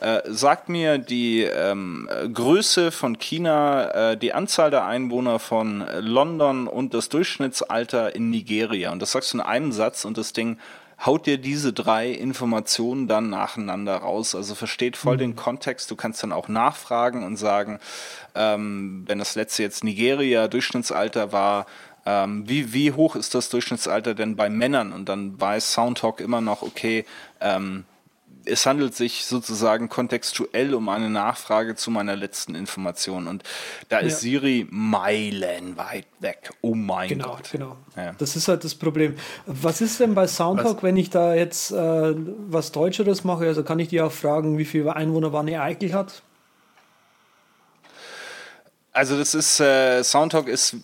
[0.00, 6.66] äh, sagt mir die ähm, Größe von China, äh, die Anzahl der Einwohner von London
[6.66, 8.90] und das Durchschnittsalter in Nigeria.
[8.90, 10.56] Und das sagst du in einem Satz und das Ding
[11.04, 14.34] haut dir diese drei Informationen dann nacheinander raus.
[14.34, 15.20] Also versteht voll mhm.
[15.20, 15.90] den Kontext.
[15.90, 17.80] Du kannst dann auch nachfragen und sagen,
[18.34, 21.66] ähm, wenn das letzte jetzt Nigeria Durchschnittsalter war,
[22.04, 24.92] ähm, wie, wie hoch ist das Durchschnittsalter denn bei Männern?
[24.92, 27.04] Und dann weiß Soundtalk immer noch, okay,
[27.40, 27.84] ähm,
[28.44, 33.26] es handelt sich sozusagen kontextuell um eine Nachfrage zu meiner letzten Information.
[33.26, 33.42] Und
[33.88, 36.50] da ist Siri meilenweit weg.
[36.60, 37.50] Oh mein genau, Gott.
[37.52, 38.12] Genau, ja.
[38.18, 39.16] Das ist halt das Problem.
[39.46, 40.82] Was ist denn bei Soundtalk, was?
[40.82, 42.14] wenn ich da jetzt äh,
[42.48, 43.46] was Deutscheres mache?
[43.46, 46.22] Also kann ich die auch fragen, wie viele Einwohner Wanne Eickel hat?
[48.94, 50.76] Also das ist, äh, Soundtalk ist,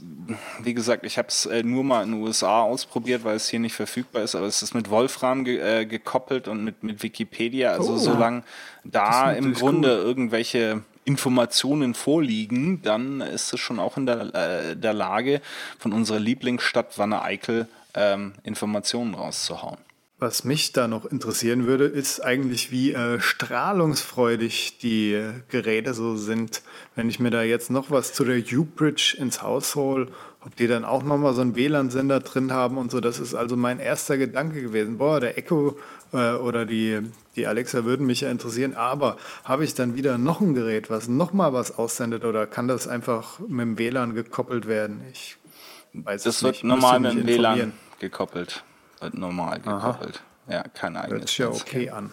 [0.63, 3.61] wie gesagt, ich habe es äh, nur mal in den USA ausprobiert, weil es hier
[3.61, 7.73] nicht verfügbar ist, aber es ist mit Wolfram ge äh, gekoppelt und mit, mit Wikipedia.
[7.73, 8.45] Also oh, solange
[8.83, 10.07] da im Grunde cool.
[10.07, 15.43] irgendwelche Informationen vorliegen, dann ist es schon auch in der, äh, der Lage,
[15.79, 19.79] von unserer Lieblingsstadt Wanne-Eickel ähm, Informationen rauszuhauen.
[20.21, 26.17] Was mich da noch interessieren würde, ist eigentlich, wie äh, strahlungsfreudig die äh, Geräte so
[26.17, 26.63] sind.
[26.97, 30.09] Wenn ich mir da jetzt noch was zu der U-Bridge ins Haus hole,
[30.45, 32.99] ob die dann auch nochmal so einen WLAN-Sender drin haben und so.
[32.99, 34.99] Das ist also mein erster Gedanke gewesen.
[34.99, 35.79] Boah, der Echo
[36.13, 36.99] äh, oder die,
[37.37, 38.75] die Alexa würden mich ja interessieren.
[38.75, 42.89] Aber habe ich dann wieder noch ein Gerät, was nochmal was aussendet oder kann das
[42.89, 45.01] einfach mit dem WLAN gekoppelt werden?
[45.13, 45.37] Ich
[45.93, 46.55] weiß das es nicht.
[46.57, 48.65] Das wird normal mit dem WLAN gekoppelt.
[49.01, 50.23] Wird normal gekoppelt.
[50.49, 50.55] Aha.
[50.55, 51.21] Ja, kein eigenes.
[51.21, 52.11] Hört sich ja okay an.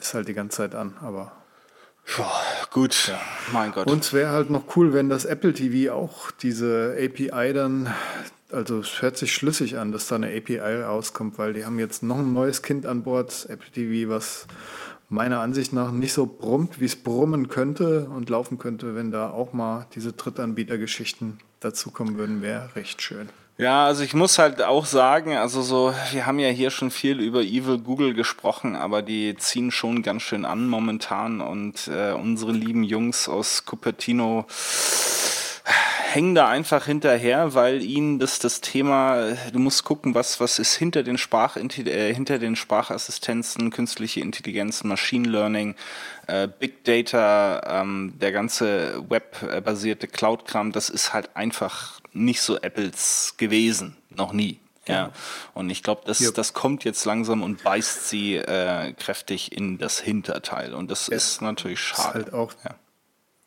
[0.00, 1.32] Ist halt die ganze Zeit an, aber.
[2.16, 3.20] Boah, gut, ja.
[3.52, 3.86] mein Gott.
[3.86, 7.92] Und es wäre halt noch cool, wenn das Apple TV auch diese API dann,
[8.50, 12.02] also es hört sich schlüssig an, dass da eine API rauskommt, weil die haben jetzt
[12.02, 14.46] noch ein neues Kind an Bord, Apple TV, was
[15.08, 19.30] meiner Ansicht nach nicht so brummt, wie es brummen könnte und laufen könnte, wenn da
[19.30, 23.28] auch mal diese Drittanbietergeschichten dazukommen würden, wäre recht schön.
[23.60, 27.20] Ja, also ich muss halt auch sagen, also so, wir haben ja hier schon viel
[27.20, 32.52] über Evil Google gesprochen, aber die ziehen schon ganz schön an momentan und äh, unsere
[32.52, 34.46] lieben Jungs aus Cupertino
[36.14, 40.74] hängen da einfach hinterher, weil ihnen das das Thema, du musst gucken, was was ist
[40.74, 45.76] hinter den Sprach äh, hinter den Sprachassistenzen, künstliche Intelligenz, Machine Learning,
[46.26, 53.34] äh, Big Data, ähm, der ganze webbasierte Cloud-Kram, das ist halt einfach nicht so Apples
[53.36, 54.58] gewesen, noch nie.
[54.86, 55.12] Ja.
[55.54, 56.30] Und ich glaube, das, ja.
[56.30, 60.74] das kommt jetzt langsam und beißt sie äh, kräftig in das Hinterteil.
[60.74, 61.16] Und das ja.
[61.16, 62.08] ist natürlich schade.
[62.08, 62.74] Ist halt auch ja.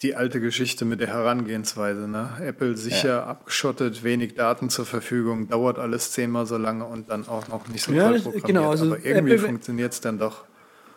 [0.04, 2.08] Die alte Geschichte mit der Herangehensweise.
[2.08, 2.30] Ne?
[2.42, 3.24] Apple sicher Ja.
[3.26, 7.84] abgeschottet, wenig Daten zur Verfügung, dauert alles zehnmal so lange und dann auch noch nicht
[7.84, 8.46] so Ja, toll programmiert.
[8.46, 10.44] genau, also Aber irgendwie Apple- funktioniert es dann doch.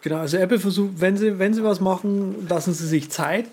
[0.02, 3.46] Genau, also Apple versucht, wenn sie, wenn sie was machen, lassen sie sich Zeit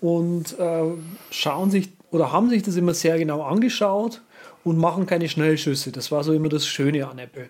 [0.00, 0.82] und äh,
[1.30, 4.20] schauen sich oder haben sich das immer sehr genau angeschaut
[4.64, 5.92] und machen keine Schnellschüsse.
[5.92, 7.48] Das war so immer das Schöne an Apple.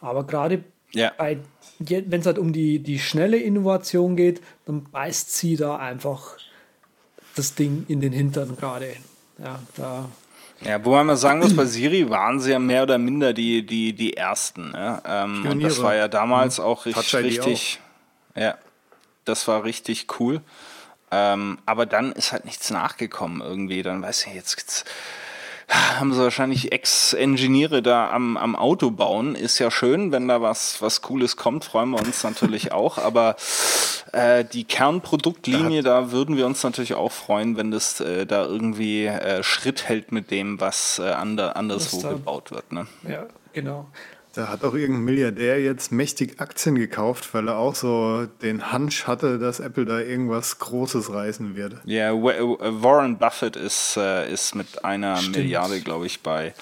[0.00, 1.12] Aber gerade Ja.
[1.18, 6.36] wenn es halt um die, die schnelle Innovation geht, dann beißt sie da einfach
[7.34, 8.94] das Ding in den Hintern gerade.
[9.38, 10.08] Ja, da
[10.60, 13.92] Ja, wobei man sagen muss, bei Siri waren sie ja mehr oder minder die, die,
[13.92, 14.72] die ersten.
[14.74, 15.02] Ja?
[15.04, 17.80] Ähm, und das war ja damals auch Touch richtig, richtig
[18.36, 18.58] ja,
[19.24, 20.40] das war richtig cool.
[21.10, 23.82] Ähm, aber dann ist halt nichts nachgekommen irgendwie.
[23.82, 24.84] Dann weiß ich jetzt, jetzt
[25.68, 29.34] haben sie wahrscheinlich Ex-Engineere da am, am Auto bauen.
[29.34, 32.98] Ist ja schön, wenn da was, was Cooles kommt, freuen wir uns natürlich auch.
[32.98, 33.36] Aber
[34.14, 39.06] äh, die Kernproduktlinie, da würden wir uns natürlich auch freuen, wenn das äh, da irgendwie
[39.06, 42.72] äh, Schritt hält mit dem, was äh, ander, anderswo Was da- gebaut wird.
[42.72, 42.86] Ne?
[43.08, 43.86] ja, genau.
[44.36, 49.06] Da hat auch irgendein Milliardär jetzt mächtig Aktien gekauft, weil er auch so den Hunch
[49.06, 51.76] hatte, dass Apple da irgendwas Großes reißen wird.
[51.84, 52.12] Ja, äh,
[52.82, 55.36] Warren Buffett ist, äh, ist mit einer Stimmt.
[55.36, 56.52] Milliarde, glaube ich, bei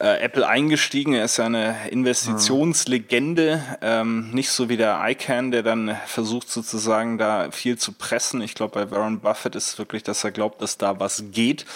[0.00, 1.14] äh, Apple eingestiegen.
[1.14, 7.18] Er ist ja eine Investitionslegende, ähm, nicht so wie der ICANN, der dann versucht sozusagen
[7.18, 8.40] da viel zu pressen.
[8.40, 11.66] Ich glaube, bei Warren Buffett ist es wirklich, dass er glaubt, dass da was geht,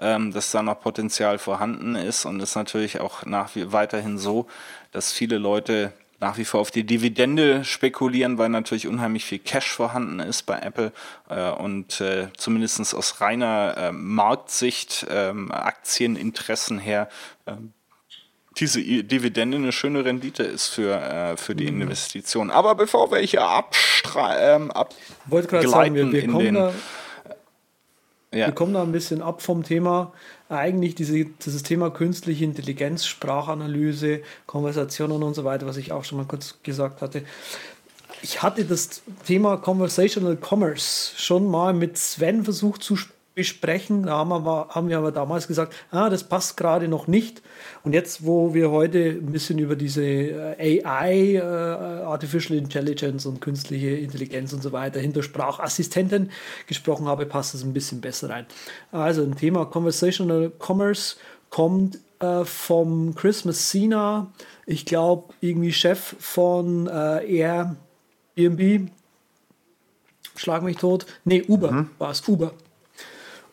[0.00, 4.46] ähm, dass da noch Potenzial vorhanden ist und ist natürlich auch nach wie weiterhin so,
[4.92, 9.70] dass viele Leute nach wie vor auf die Dividende spekulieren, weil natürlich unheimlich viel Cash
[9.70, 10.92] vorhanden ist bei Apple
[11.28, 17.08] äh, und äh, zumindest aus reiner äh, Marktsicht, ähm, Aktieninteressen her,
[17.46, 17.72] ähm,
[18.58, 22.50] diese Dividende eine schöne Rendite ist für, äh, für die Investition.
[22.50, 24.72] Aber bevor wir hier abstra ähm,
[25.26, 26.72] Wollte gerade sagen, wir, abgleiten wir in kommen den, da
[28.32, 30.12] ja, Wir kommen da ein bisschen ab vom Thema.
[30.48, 36.18] Eigentlich diese, dieses Thema künstliche Intelligenz, Sprachanalyse, Konversationen und so weiter, was ich auch schon
[36.18, 37.22] mal kurz gesagt hatte.
[38.22, 44.02] Ich hatte das Thema Conversational Commerce schon mal mit Sven versucht zu sp- besprechen.
[44.02, 47.40] Da haben wir, aber- haben wir aber damals gesagt, ah, das passt gerade noch nicht.
[47.84, 53.40] Und jetzt, wo wir heute ein bisschen über diese äh, AI, äh, Artificial Intelligence und
[53.40, 56.30] künstliche Intelligenz und so weiter hinter Sprachassistenten
[56.66, 58.44] gesprochen habe, passt es ein bisschen besser rein.
[58.92, 61.16] Also ein Thema Conversational Commerce
[61.48, 64.30] kommt äh, vom Chris Messina,
[64.66, 67.24] ich glaube irgendwie Chef von äh,
[68.36, 68.90] Airbnb,
[70.36, 71.06] schlag mich tot.
[71.24, 72.52] Nee, Uber war es, Uber.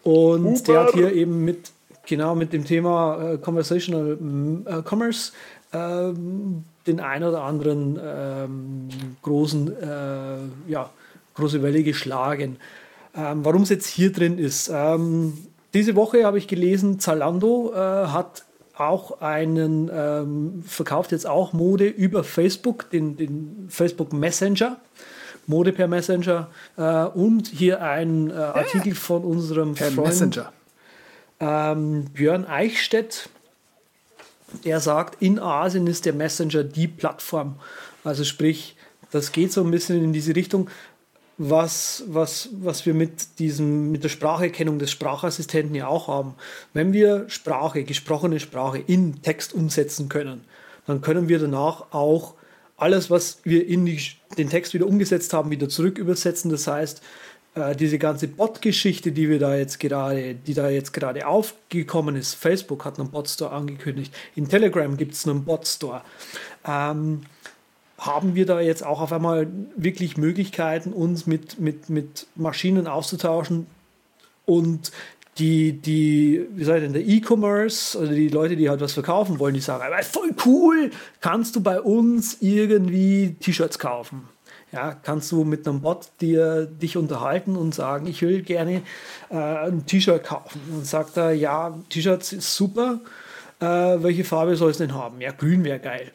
[0.08, 1.72] Und der hat hier eben mit,
[2.06, 4.18] genau mit dem Thema äh, Conversational
[4.66, 5.34] äh, Commerce
[5.74, 8.88] ähm, den ein oder anderen ähm,
[9.22, 10.90] großen, äh, ja,
[11.34, 12.56] große Welle geschlagen.
[13.14, 14.72] Ähm, Warum es jetzt hier drin ist.
[14.74, 15.34] Ähm,
[15.74, 18.46] diese Woche habe ich gelesen, Zalando äh, hat
[18.78, 24.78] auch einen, ähm, verkauft jetzt auch Mode über Facebook, den, den Facebook Messenger.
[25.48, 30.54] Mode per Messenger äh, und hier ein äh, Artikel von unserem Per Freund Messenger.
[31.40, 33.30] ähm, Björn Eichstädt,
[34.66, 37.56] der sagt, in Asien ist der Messenger die Plattform.
[38.04, 38.76] Also sprich,
[39.12, 40.70] das geht so ein bisschen in diese Richtung,
[41.38, 46.36] was, was, was wir mit, diesem, mit der Spracherkennung des Sprachassistenten ja auch haben.
[46.74, 50.46] Wenn wir Sprache, gesprochene Sprache in Text umsetzen können,
[50.88, 52.34] dann können wir danach auch
[52.78, 54.00] alles, was wir in die,
[54.38, 56.52] den Text wieder umgesetzt haben, wieder zurück übersetzen.
[56.52, 57.02] Das heißt,
[57.56, 62.36] äh, diese ganze Bot-Geschichte, die wir da jetzt gerade, die da jetzt gerade aufgekommen ist,
[62.36, 66.04] Facebook hat einen Bot-Store angekündigt, in Telegram gibt es einen Bot-Store.
[66.66, 67.22] Ähm,
[67.98, 73.66] haben wir da jetzt auch auf einmal wirklich Möglichkeiten, uns mit, mit, mit Maschinen auszutauschen
[74.46, 74.92] und
[75.38, 79.54] die, die, wie ich denn, der E-Commerce, also die Leute, die halt was verkaufen wollen,
[79.54, 84.28] die sagen, "Aber voll cool, kannst du bei uns irgendwie T-Shirts kaufen.
[84.72, 88.82] Ja, kannst du mit einem Bot dir dich unterhalten und sagen, ich will gerne
[89.30, 90.62] äh, ein T-Shirt kaufen.
[90.74, 93.00] Und sagt er, ja, T-Shirts ist super.
[93.60, 95.22] Äh, welche Farbe soll es denn haben?
[95.22, 96.12] Ja, grün wäre geil.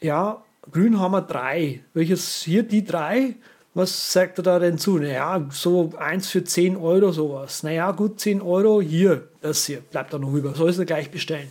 [0.00, 0.42] Ja,
[0.72, 1.80] grün haben wir drei.
[1.94, 3.36] Welches hier die drei?
[3.76, 4.96] Was sagt er da denn zu?
[4.96, 7.62] Naja, so eins für 10 Euro sowas.
[7.62, 10.54] Naja, gut, 10 Euro, hier, das hier, bleibt da noch über.
[10.54, 11.50] Soll es gleich bestellen.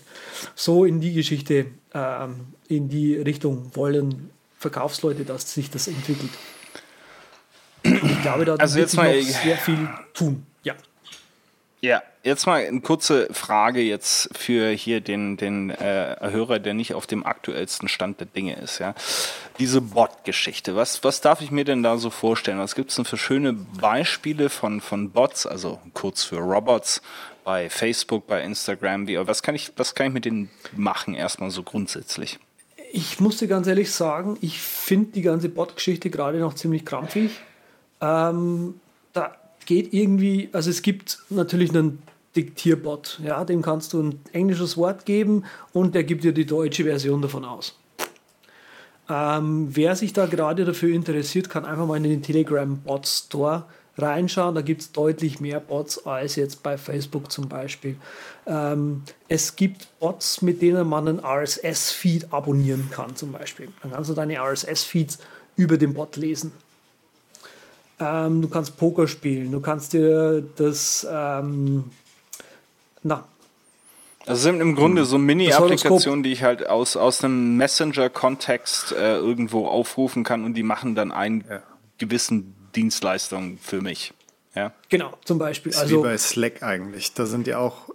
[0.56, 6.32] So in die Geschichte, ähm, in die Richtung wollen Verkaufsleute, dass sich das entwickelt.
[7.84, 10.48] Ich glaube, da Also wird sich noch sehr viel tun.
[10.64, 10.74] Ja.
[11.82, 16.94] Ja, jetzt mal eine kurze Frage jetzt für hier den, den äh, Hörer, der nicht
[16.94, 18.80] auf dem aktuellsten Stand der Dinge ist.
[18.80, 18.96] Ja,
[19.60, 22.60] Diese Bot-Geschichte, was, was darf ich mir denn da so vorstellen?
[22.60, 27.02] Was gibt es denn für schöne Beispiele von, von Bots, also kurz für Robots,
[27.44, 29.08] bei Facebook, bei Instagram?
[29.08, 32.40] Wie, was, kann ich, was kann ich mit denen machen, erstmal so grundsätzlich?
[32.92, 37.32] Ich muss dir ganz ehrlich sagen, ich finde die ganze Bot-Geschichte gerade noch ziemlich krampfig.
[38.02, 38.80] Ähm,
[39.14, 42.02] da geht irgendwie, also es gibt natürlich einen
[42.36, 46.84] Diktierbot, ja, dem kannst du ein englisches Wort geben und der gibt dir die deutsche
[46.84, 47.78] Version davon aus.
[49.10, 53.66] Ähm, wer sich da gerade dafür interessiert, kann einfach mal in den Telegram Bot Store
[53.98, 54.56] reinschauen.
[54.56, 57.98] Da gibt es deutlich mehr Bots als jetzt bei Facebook zum Beispiel.
[58.46, 63.70] Ähm, es gibt Bots, mit denen man einen RSS-Feed abonnieren kann zum Beispiel.
[63.82, 65.20] Dann kannst du deine RSS-Feeds
[65.56, 66.52] über den Bot lesen.
[68.00, 71.86] Ähm, du kannst Poker spielen, du kannst dir das, ähm,
[73.06, 73.24] na,
[74.26, 79.68] das sind im Grunde so Mini-Applikationen, die ich halt aus, aus einem Messenger-Kontext äh, irgendwo
[79.68, 81.62] aufrufen kann und die machen dann einen ja.
[82.00, 84.14] gewissen Dienstleistung für mich.
[84.56, 84.74] Ja?
[84.90, 85.72] Genau, zum Beispiel.
[85.72, 87.14] Das ist also, wie bei Slack eigentlich.
[87.14, 87.90] Da sind ja auch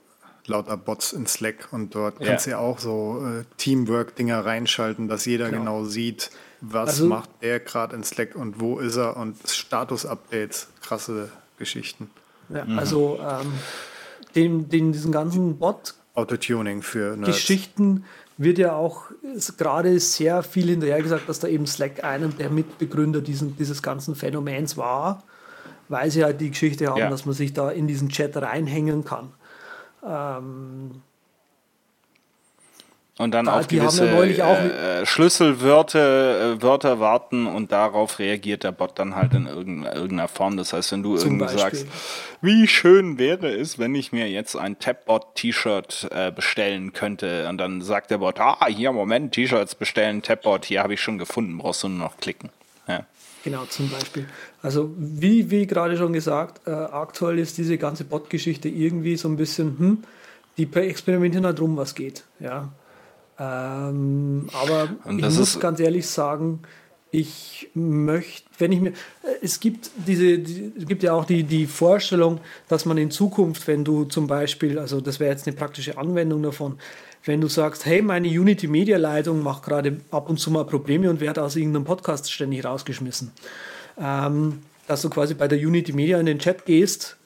[0.46, 5.24] lauter Bots in Slack und dort kannst du ja auch so äh, Teamwork-Dinger reinschalten, dass
[5.24, 6.30] jeder genau, genau sieht,
[6.60, 12.10] was also, macht der gerade in Slack und wo ist er und Status-Updates, krasse Geschichten.
[12.48, 12.78] Ja, mhm.
[12.78, 13.52] Also ähm,
[14.34, 17.36] den, den, diesen ganzen Bot Autotuning für Nerds.
[17.36, 18.04] Geschichten
[18.36, 19.10] wird ja auch
[19.58, 24.14] gerade sehr viel hinterher gesagt, dass da eben Slack einem der Mitbegründer diesen, dieses ganzen
[24.14, 25.22] Phänomens war,
[25.88, 27.10] weil sie halt die Geschichte haben, ja.
[27.10, 29.32] dass man sich da in diesen Chat reinhängen kann.
[30.04, 31.02] Ähm,
[33.20, 38.98] und dann da, auf gewisse äh, Schlüsselwörter äh, Wörter warten und darauf reagiert der Bot
[38.98, 40.56] dann halt in irgendeiner Form.
[40.56, 41.86] Das heißt, wenn du irgendwie sagst,
[42.40, 47.82] wie schön wäre es, wenn ich mir jetzt ein Tapbot-T-Shirt äh, bestellen könnte und dann
[47.82, 51.82] sagt der Bot, ah, hier, Moment, T-Shirts bestellen, Tapbot, hier habe ich schon gefunden, brauchst
[51.82, 52.48] du nur noch klicken.
[52.88, 53.04] Ja.
[53.44, 54.26] Genau, zum Beispiel.
[54.62, 59.36] Also wie, wie gerade schon gesagt, äh, aktuell ist diese ganze Bot-Geschichte irgendwie so ein
[59.36, 60.04] bisschen, hm,
[60.56, 62.24] die experimentieren halt rum, was geht.
[62.38, 62.70] Ja.
[63.40, 66.60] Ähm, aber ich muss ganz ehrlich sagen,
[67.10, 68.92] ich möchte, wenn ich mir,
[69.40, 73.66] es gibt diese, die, es gibt ja auch die, die Vorstellung, dass man in Zukunft,
[73.66, 76.78] wenn du zum Beispiel, also das wäre jetzt eine praktische Anwendung davon,
[77.24, 81.08] wenn du sagst, hey, meine Unity Media Leitung macht gerade ab und zu mal Probleme
[81.08, 83.32] und wird aus irgendeinem Podcast ständig rausgeschmissen,
[83.98, 87.16] ähm, dass du quasi bei der Unity Media in den Chat gehst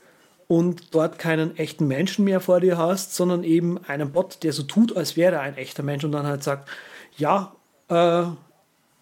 [0.49, 4.63] und dort keinen echten Menschen mehr vor dir hast, sondern eben einen Bot, der so
[4.63, 6.69] tut, als wäre er ein echter Mensch und dann halt sagt,
[7.17, 7.55] ja,
[7.89, 8.25] äh,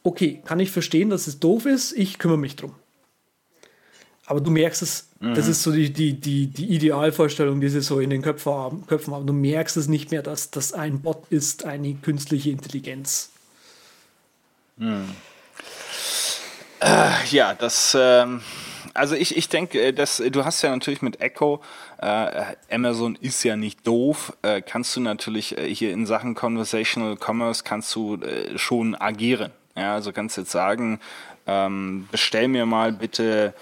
[0.03, 2.75] okay, kann ich verstehen, dass es doof ist, ich kümmere mich drum.
[4.27, 5.35] Aber du merkst es, mhm.
[5.35, 8.87] das ist so die, die, die, die Idealvorstellung, die sie so in den Köpfen haben,
[8.87, 9.27] Köpfen haben.
[9.27, 13.31] Du merkst es nicht mehr, dass das ein Bot ist, eine künstliche Intelligenz.
[14.77, 15.09] Mhm.
[16.81, 17.97] Äh, ja, das.
[17.99, 18.41] Ähm
[18.95, 21.61] also ich, ich denke, äh, dass du hast ja natürlich mit Echo,
[21.99, 27.17] äh, Amazon ist ja nicht doof, äh, kannst du natürlich äh, hier in Sachen Conversational
[27.17, 29.53] Commerce kannst du äh, schon agieren.
[29.77, 31.01] Ja, also kannst jetzt sagen,
[31.47, 33.55] ähm, bestell mir mal bitte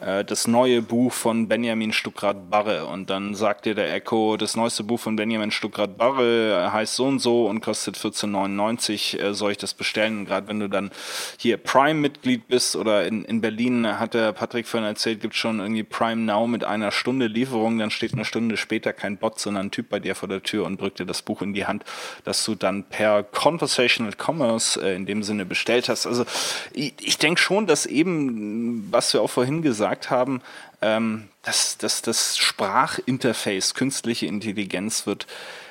[0.00, 4.84] äh, das neue Buch von Benjamin Stuckrad-Barre und dann sagt dir der Echo, das neueste
[4.84, 9.74] Buch von Benjamin Stuckrad-Barre heißt so und so und kostet 14,99, äh, soll ich das
[9.74, 10.24] bestellen?
[10.24, 10.90] Gerade wenn du dann
[11.38, 15.84] hier Prime-Mitglied bist oder in, in Berlin hat der Patrick vorhin erzählt, gibt schon irgendwie
[15.84, 19.70] Prime Now mit einer Stunde Lieferung, dann steht eine Stunde später kein Bot, sondern ein
[19.70, 21.84] Typ bei dir vor der Tür und drückt dir das Buch in die Hand,
[22.24, 26.06] dass du dann per Conversational Commerce äh, in dem Sinne bestellt hast.
[26.06, 26.24] Also
[26.72, 30.42] ich, ich denke schon, dass eben, was wir auch vorhin gesagt gesagt haben,
[30.82, 35.26] ähm, dass, dass das Sprachinterface, künstliche Intelligenz wird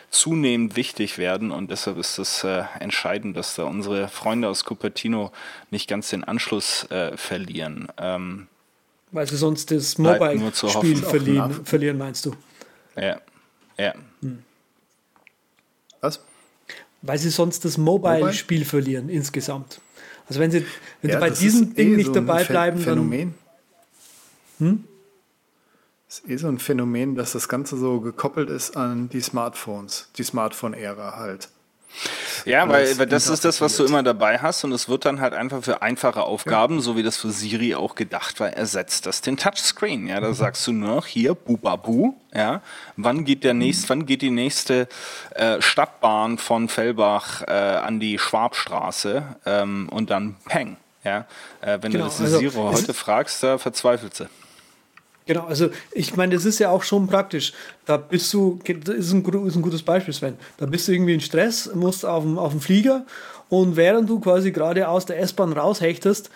[0.09, 5.31] zunehmend wichtig werden und deshalb ist es äh, entscheidend, dass da unsere Freunde aus Cupertino
[5.69, 7.89] nicht ganz den Anschluss äh, verlieren.
[7.97, 8.47] Ähm,
[9.11, 12.33] Weil sie sonst das Mobile-Spiel verlieren, verlieren, meinst du?
[12.95, 13.19] Ja,
[13.77, 13.93] ja.
[14.21, 14.43] Hm.
[15.99, 16.21] Was?
[17.01, 18.69] Weil sie sonst das Mobile-Spiel Mobile?
[18.69, 19.81] verlieren insgesamt.
[20.27, 20.65] Also wenn sie,
[21.01, 23.33] wenn ja, sie bei diesem Ding eh nicht so dabei bleiben, Phänomen.
[23.33, 23.46] dann
[24.59, 24.83] hm?
[26.09, 30.09] Es ist eh so ein Phänomen, dass das Ganze so gekoppelt ist an die Smartphones,
[30.17, 31.49] die Smartphone-Ära halt.
[32.45, 35.19] Ja, weil, weil das ist das, was du immer dabei hast und es wird dann
[35.19, 36.81] halt einfach für einfache Aufgaben, ja.
[36.81, 40.07] so wie das für Siri auch gedacht war, ersetzt das den Touchscreen.
[40.07, 40.33] Ja, da mhm.
[40.33, 42.61] sagst du nur noch hier Bubabu, ja,
[42.95, 43.89] wann geht der nächste, mhm.
[43.89, 44.87] wann geht die nächste
[45.31, 50.77] äh, Stadtbahn von Fellbach äh, an die Schwabstraße ähm, und dann Peng.
[51.03, 51.25] Ja,
[51.61, 54.27] äh, wenn genau, du das also, Siri heute fragst, da verzweifelt sie.
[55.27, 57.53] Genau, also ich meine, das ist ja auch schon praktisch.
[57.85, 60.37] Da bist du, das ist ein, ist ein gutes Beispiel, Sven.
[60.57, 63.05] Da bist du irgendwie in Stress, musst auf dem, auf dem Flieger
[63.49, 66.29] und während du quasi gerade aus der S-Bahn raushechtest,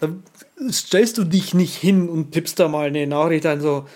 [0.00, 0.08] da
[0.70, 3.86] stellst du dich nicht hin und tippst da mal eine Nachricht ein, so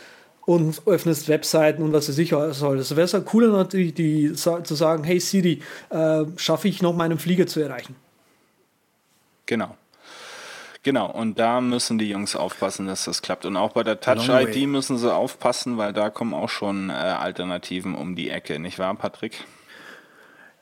[0.46, 2.78] und öffnest Webseiten und was er sicher soll.
[2.78, 7.48] Das wäre cooler natürlich, die, zu sagen, hey Siri, äh, schaffe ich noch meinen Flieger
[7.48, 7.96] zu erreichen.
[9.46, 9.76] Genau.
[10.86, 13.44] Genau, und da müssen die Jungs aufpassen, dass das klappt.
[13.44, 17.96] Und auch bei der Touch-ID müssen sie aufpassen, weil da kommen auch schon äh, Alternativen
[17.96, 19.42] um die Ecke, nicht wahr, Patrick?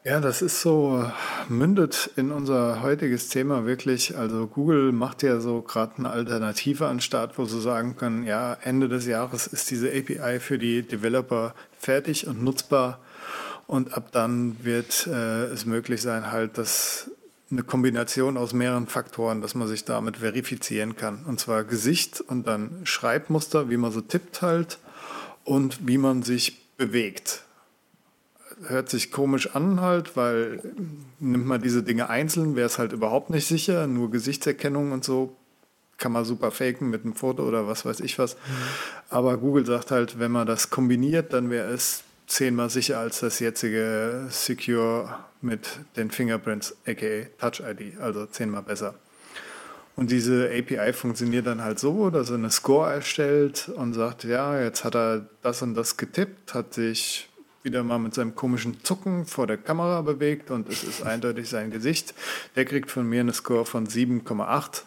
[0.03, 1.05] Ja, das ist so,
[1.51, 4.17] mündet in unser heutiges Thema wirklich.
[4.17, 8.55] Also Google macht ja so gerade eine Alternative an Start, wo sie sagen können, ja,
[8.63, 12.99] Ende des Jahres ist diese API für die Developer fertig und nutzbar.
[13.67, 17.11] Und ab dann wird äh, es möglich sein, halt das
[17.51, 21.25] eine Kombination aus mehreren Faktoren, dass man sich damit verifizieren kann.
[21.27, 24.79] Und zwar Gesicht und dann Schreibmuster, wie man so tippt halt
[25.45, 27.43] und wie man sich bewegt.
[28.67, 30.63] Hört sich komisch an halt, weil
[31.21, 33.87] nimmt man diese Dinge einzeln, wäre es halt überhaupt nicht sicher.
[33.87, 35.37] Nur Gesichtserkennung und so
[35.99, 38.35] kann man super faken mit einem Foto oder was weiß ich was.
[38.35, 38.39] Mhm.
[39.11, 43.39] Aber Google sagt halt, wenn man das kombiniert, dann wäre es zehnmal sicher als das
[43.41, 48.95] jetzige Secure mit den Fingerprints, aka Touch ID, also zehnmal besser.
[49.97, 54.61] Und diese API funktioniert dann halt so, dass er eine Score erstellt und sagt, ja,
[54.61, 57.29] jetzt hat er das und das getippt, hat sich
[57.63, 61.71] wieder mal mit seinem komischen Zucken vor der Kamera bewegt und es ist eindeutig sein
[61.71, 62.13] Gesicht.
[62.57, 64.83] Der kriegt von mir eine Score von 7,8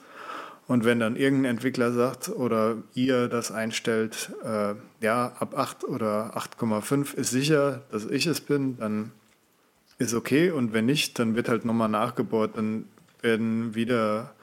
[0.67, 6.35] und wenn dann irgendein Entwickler sagt oder ihr das einstellt, äh, ja, ab 8 oder
[6.35, 9.11] 8,5 ist sicher, dass ich es bin, dann
[9.97, 10.51] ist okay.
[10.51, 12.57] Und wenn nicht, dann wird halt nochmal nachgebohrt.
[12.57, 12.85] Dann
[13.21, 14.33] werden wieder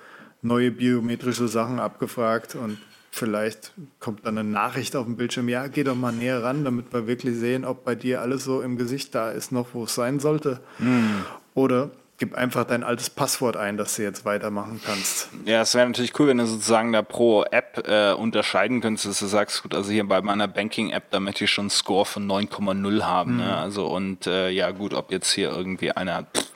[0.40, 2.78] neue biometrische Sachen abgefragt und
[3.10, 6.92] vielleicht kommt dann eine Nachricht auf dem Bildschirm, ja, geh doch mal näher ran, damit
[6.92, 9.94] wir wirklich sehen, ob bei dir alles so im Gesicht da ist, noch wo es
[9.94, 10.60] sein sollte.
[10.78, 11.22] Mm.
[11.54, 15.28] Oder gib einfach dein altes Passwort ein, dass du jetzt weitermachen kannst.
[15.44, 19.18] Ja, es wäre natürlich cool, wenn du sozusagen da pro App äh, unterscheiden könntest, dass
[19.18, 22.26] du sagst, gut, also hier bei meiner Banking-App, da möchte ich schon einen Score von
[22.26, 23.32] 9,0 haben.
[23.32, 23.38] Mhm.
[23.38, 23.56] Ne?
[23.56, 26.46] Also und äh, ja gut, ob jetzt hier irgendwie einer pff,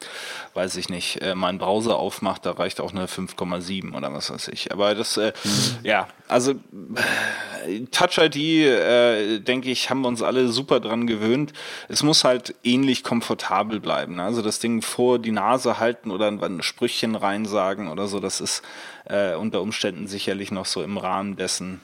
[0.59, 4.49] weiß ich nicht, äh, meinen Browser aufmacht, da reicht auch eine 5,7 oder was weiß
[4.49, 4.73] ich.
[4.73, 5.51] Aber das, äh, mhm.
[5.85, 11.53] ja, also äh, Touch ID, äh, denke ich, haben wir uns alle super dran gewöhnt.
[11.89, 14.17] Es muss halt ähnlich komfortabel bleiben.
[14.17, 14.25] Ne?
[14.25, 18.63] Also das Ding vor die Nase halten oder ein Sprüchchen reinsagen oder so, das ist
[19.05, 21.81] äh, unter Umständen sicherlich noch so im Rahmen dessen,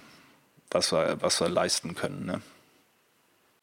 [0.72, 2.27] was wir, was wir leisten können.
[2.27, 2.41] Ne?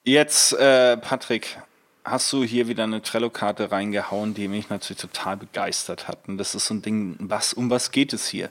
[0.06, 1.58] Jetzt, äh, Patrick,
[2.04, 6.28] hast du hier wieder eine Trello-Karte reingehauen, die mich natürlich total begeistert hat.
[6.28, 8.50] Und das ist so ein Ding, was, um was geht es hier?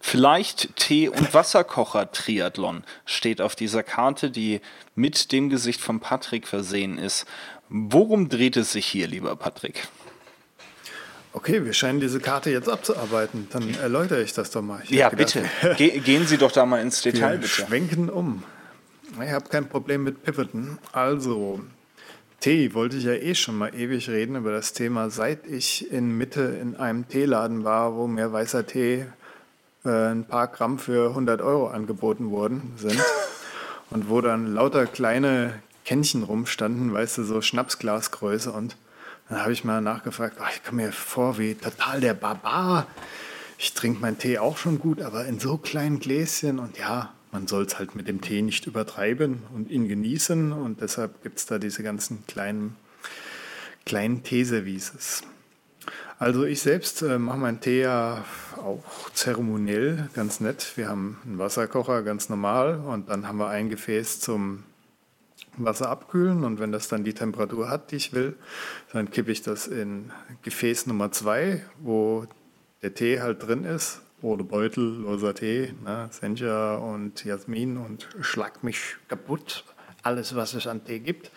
[0.00, 4.60] Vielleicht Tee- und Wasserkocher-Triathlon steht auf dieser Karte, die
[4.94, 7.26] mit dem Gesicht von Patrick versehen ist.
[7.68, 9.88] Worum dreht es sich hier, lieber Patrick?
[11.32, 13.48] Okay, wir scheinen diese Karte jetzt abzuarbeiten.
[13.50, 14.82] Dann erläutere ich das doch mal.
[14.84, 15.44] Ich ja, bitte.
[15.76, 17.48] Ge gehen Sie doch da mal ins Detail, wir bitte.
[17.48, 18.42] schwenken um.
[19.22, 20.78] Ich habe kein Problem mit Pivoten.
[20.92, 21.60] Also,
[22.40, 26.16] Tee wollte ich ja eh schon mal ewig reden über das Thema, seit ich in
[26.16, 29.06] Mitte in einem Teeladen war, wo mir weißer Tee
[29.84, 33.02] äh, ein paar Gramm für 100 Euro angeboten worden sind
[33.90, 38.76] und wo dann lauter kleine Kännchen rumstanden, weißt du, so Schnapsglasgröße und
[39.28, 42.86] dann habe ich mal nachgefragt, ach, ich komme mir vor wie total der Barbar.
[43.58, 47.46] Ich trinke meinen Tee auch schon gut, aber in so kleinen Gläschen und ja, man
[47.46, 50.50] soll es halt mit dem Tee nicht übertreiben und ihn genießen.
[50.50, 52.74] Und deshalb gibt es da diese ganzen kleinen,
[53.86, 55.22] kleinen Teeservices.
[56.18, 58.24] Also ich selbst äh, mache meinen Tee ja
[58.56, 58.82] auch
[59.14, 60.72] zeremoniell, ganz nett.
[60.74, 62.80] Wir haben einen Wasserkocher, ganz normal.
[62.80, 64.64] Und dann haben wir ein Gefäß zum
[65.56, 66.42] Wasser abkühlen.
[66.42, 68.34] Und wenn das dann die Temperatur hat, die ich will,
[68.92, 70.10] dann kippe ich das in
[70.42, 72.26] Gefäß Nummer zwei, wo
[72.82, 76.08] der Tee halt drin ist ohne Beutel, loser Tee, ne?
[76.10, 79.64] Sencha und Jasmin und Schlag mich kaputt.
[80.02, 81.30] Alles, was es an Tee gibt.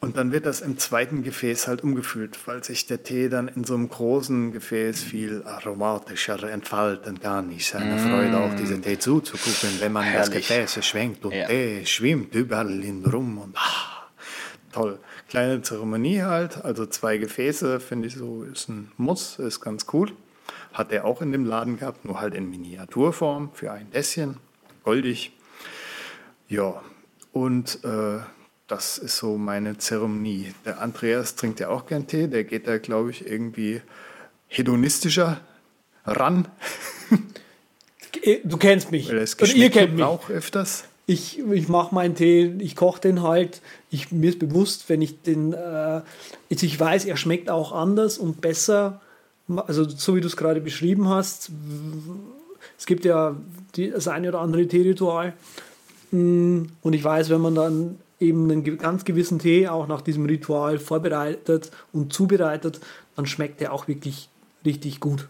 [0.00, 3.64] Und dann wird das im zweiten Gefäß halt umgefüllt, weil sich der Tee dann in
[3.64, 7.50] so einem großen Gefäß viel aromatischer entfalten kann.
[7.52, 7.98] Ich eine mm.
[7.98, 10.46] Freude, auch diesen Tee zuzugucken, wenn man Herrlich.
[10.46, 11.46] das Gefäß schwenkt und ja.
[11.46, 14.08] Tee schwimmt überall in rum und ah,
[14.72, 14.98] toll.
[15.28, 20.12] Kleine Zeremonie halt, also zwei Gefäße, finde ich so, ist ein Muss, ist ganz cool.
[20.72, 24.36] Hat er auch in dem Laden gehabt, nur halt in Miniaturform für ein Dässchen,
[24.84, 25.32] goldig.
[26.48, 26.82] Ja,
[27.32, 28.18] und äh,
[28.66, 30.54] das ist so meine Zeremonie.
[30.64, 33.82] Der Andreas trinkt ja auch gern Tee, der geht da, glaube ich, irgendwie
[34.46, 35.40] hedonistischer
[36.04, 36.46] ran.
[38.44, 39.10] Du kennst mich.
[39.10, 40.04] Und ihr kennt mich.
[40.04, 40.84] auch öfters.
[41.06, 43.62] ich, ich mache meinen Tee, ich koche den halt.
[43.90, 46.02] Ich, mir ist bewusst, wenn ich den, äh,
[46.48, 49.00] ich weiß, er schmeckt auch anders und besser,
[49.58, 51.50] also so wie du es gerade beschrieben hast.
[52.78, 53.36] Es gibt ja
[53.76, 55.32] die, das eine oder andere Teeritual.
[56.10, 60.26] Mm, Und ich weiß, wenn man dann eben einen ganz gewissen Tee auch nach diesem
[60.26, 62.80] Ritual vorbereitet und zubereitet,
[63.16, 64.28] dann schmeckt der auch wirklich
[64.64, 65.26] richtig gut.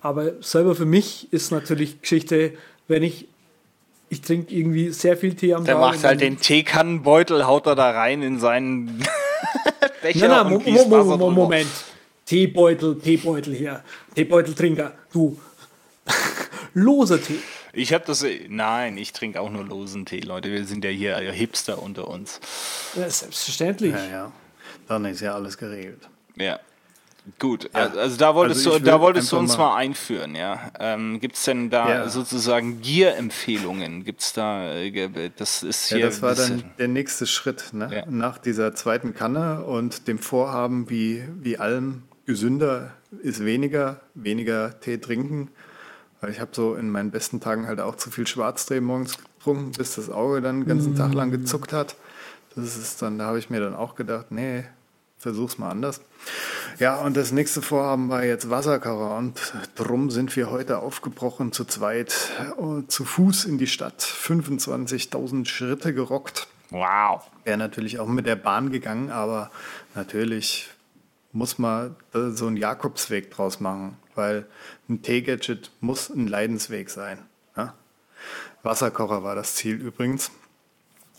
[0.00, 2.52] Aber selber für mich ist natürlich Geschichte,
[2.88, 3.28] wenn ich,
[4.10, 5.80] ich trinke irgendwie sehr viel Tee am Der Tag.
[5.80, 8.98] macht und halt den Teekannenbeutel, haut er da rein in seinen
[10.02, 11.30] Becher Nein, nein, und Mo Mo Mo.
[11.30, 11.68] Moment.
[12.26, 13.82] Teebeutel, Teebeutel hier.
[14.14, 14.92] Teebeuteltrinker.
[15.12, 15.38] Du.
[16.74, 17.38] Loser Tee.
[17.74, 20.50] Ich habe das, nein, ich trinke auch nur losen Tee, Leute.
[20.50, 22.40] Wir sind ja hier Hipster unter uns.
[22.94, 23.92] Ja, selbstverständlich.
[23.94, 24.32] Ja, ja.
[24.88, 26.08] Dann ist ja alles geregelt.
[26.36, 26.60] Ja.
[27.38, 30.72] Gut, also da wolltest Also du, da wolltest du uns mal- mal einführen, ja.
[30.80, 32.08] Ähm, Gibt es denn da Ja.
[32.08, 34.04] sozusagen Gear-Empfehlungen?
[34.04, 36.06] Gibt es da, äh, das ist Ja, hier.
[36.06, 37.72] das war dann der nächste Schritt.
[37.74, 37.88] Ne?
[37.94, 38.06] Ja.
[38.10, 42.92] Nach dieser zweiten Kanne und dem Vorhaben, wie, wie allem gesünder
[43.22, 45.48] ist weniger, weniger Tee trinken.
[46.20, 49.72] Weil ich habe so in meinen besten Tagen halt auch zu viel Schwarztee morgens getrunken,
[49.72, 51.96] bis das Auge dann den ganzen Tag lang gezuckt hat.
[52.54, 54.64] Das ist dann, da habe ich mir dann auch gedacht, nee,
[55.18, 56.00] versuch's mal anders.
[56.78, 61.64] Ja, und das nächste Vorhaben war jetzt Wasserkocher und drum sind wir heute aufgebrochen zu
[61.64, 66.48] zweit äh, zu Fuß in die Stadt, 25.000 Schritte gerockt.
[66.70, 67.22] Wow.
[67.44, 69.50] Wäre natürlich auch mit der Bahn gegangen, aber
[69.94, 70.70] natürlich
[71.32, 74.46] muss man da so einen Jakobsweg draus machen, weil
[74.88, 77.18] ein T-Gadget muss ein Leidensweg sein.
[77.56, 77.74] Ja?
[78.62, 80.30] Wasserkocher war das Ziel übrigens.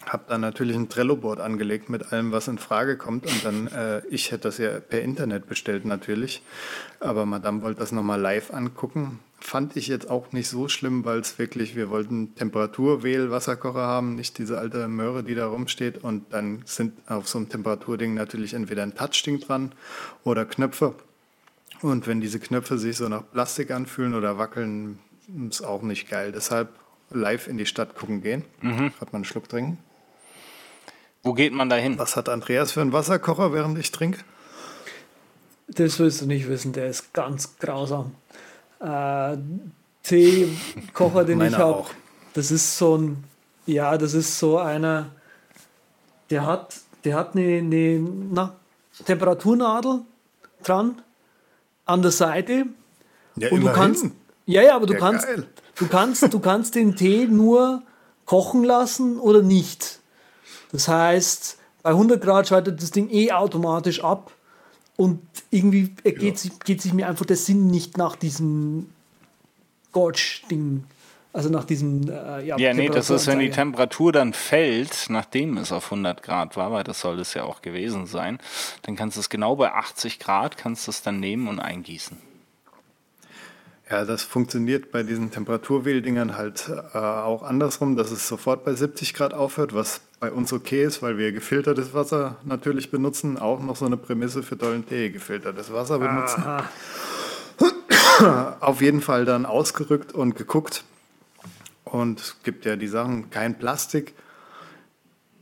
[0.06, 3.26] Hab dann natürlich ein Trello-Board angelegt mit allem, was in Frage kommt.
[3.26, 6.44] Und dann, äh, ich hätte das ja per Internet bestellt natürlich.
[7.00, 9.20] Aber Madame wollte das nochmal live angucken.
[9.46, 14.38] Fand ich jetzt auch nicht so schlimm, weil es wirklich, wir wollten Temperaturwähl-Wasserkocher haben, nicht
[14.38, 16.02] diese alte Möhre, die da rumsteht.
[16.02, 19.74] Und dann sind auf so einem Temperaturding natürlich entweder ein Touchding dran
[20.24, 20.96] oder Knöpfe.
[21.82, 25.00] Und wenn diese Knöpfe sich so nach Plastik anfühlen oder wackeln,
[25.50, 26.32] ist auch nicht geil.
[26.32, 26.70] Deshalb
[27.12, 28.46] live in die Stadt gucken gehen.
[28.62, 29.78] Hat man einen Schluck trinken.
[31.22, 32.00] Wo geht man da hin?
[32.00, 34.22] Was hat Andreas für einen Wasserkocher, während ich trinke?
[35.68, 38.16] Das willst du nicht wissen, der ist ganz grausam.
[38.84, 39.38] Äh,
[40.04, 41.86] Teekocher, den ich habe,
[42.34, 43.24] das ist so ein,
[43.66, 45.12] ja, das ist so einer,
[46.30, 46.76] der hat,
[47.06, 48.56] der hat eine, eine na,
[49.06, 50.02] Temperaturnadel
[50.64, 51.02] dran
[51.86, 52.66] an der Seite
[53.38, 54.06] Ja, und du kannst,
[54.46, 55.48] ja, ja, aber du Ja, kannst, geil.
[55.78, 57.84] du kannst, du kannst den Tee nur
[58.26, 60.00] kochen lassen oder nicht.
[60.74, 64.32] Das heißt, bei 100 Grad schaltet das Ding eh automatisch ab
[64.96, 68.90] und irgendwie geht, sich, geht sich mir einfach der Sinn nicht nach diesem
[69.92, 70.84] Gorge-Ding,
[71.32, 73.50] also nach diesem äh, ja, Ja, nee, das ist, wenn die.
[73.50, 77.62] Temperatur dann fällt, nachdem es auf 100 Grad war, weil das soll es ja auch
[77.62, 78.38] gewesen sein,
[78.84, 82.18] dann kannst du es genau bei 80 Grad, kannst du es dann nehmen und eingießen.
[83.90, 89.14] Ja, das funktioniert bei diesen Temperaturwähldingern halt äh, auch andersrum, dass es sofort bei 70
[89.14, 93.38] Grad aufhört, was bei uns okay ist, weil wir gefiltertes Wasser natürlich benutzen.
[93.38, 96.44] Auch noch so eine Prämisse für tollen Tee, gefiltertes Wasser benutzen.
[98.62, 100.86] Auf jeden Fall dann ausgerückt und geguckt.
[101.84, 104.14] Und es gibt ja die Sachen, kein Plastik.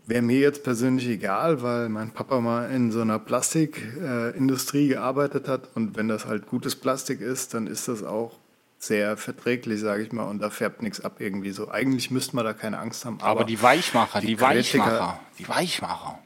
[0.08, 5.48] Wäre mir jetzt persönlich egal, weil mein Papa mal in so einer Plastikindustrie äh, gearbeitet
[5.48, 8.38] hat und wenn das halt gutes Plastik ist, dann ist das auch
[8.80, 11.70] sehr verträglich, sage ich mal, und da färbt nichts ab irgendwie so.
[11.70, 13.20] Eigentlich müsste man da keine Angst haben.
[13.22, 16.20] Aber, die Weichmacher, die, die Kritiker- Weichmacher, die Weichmacher.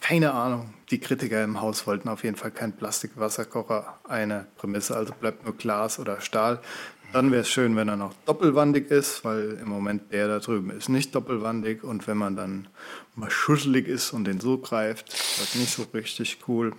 [0.00, 0.72] Keine Ahnung.
[0.90, 3.98] Die Kritiker im Haus wollten auf jeden Fall keinen Plastikwasserkocher.
[4.08, 6.60] Eine Prämisse, also bleibt nur Glas oder Stahl.
[7.12, 10.70] Dann wäre es schön, wenn er noch doppelwandig ist, weil im Moment der da drüben
[10.70, 11.82] ist nicht doppelwandig.
[11.82, 12.68] Und wenn man dann
[13.16, 16.72] mal schusselig ist und den so greift, ist das nicht so richtig cool.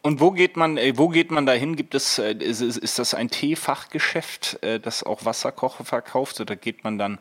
[0.00, 1.76] Und wo geht man, äh, wo geht man dahin?
[1.76, 6.40] Gibt es, äh, ist, ist, das ein Teefachgeschäft, äh, das auch Wasserkocher verkauft?
[6.40, 7.18] Oder geht man dann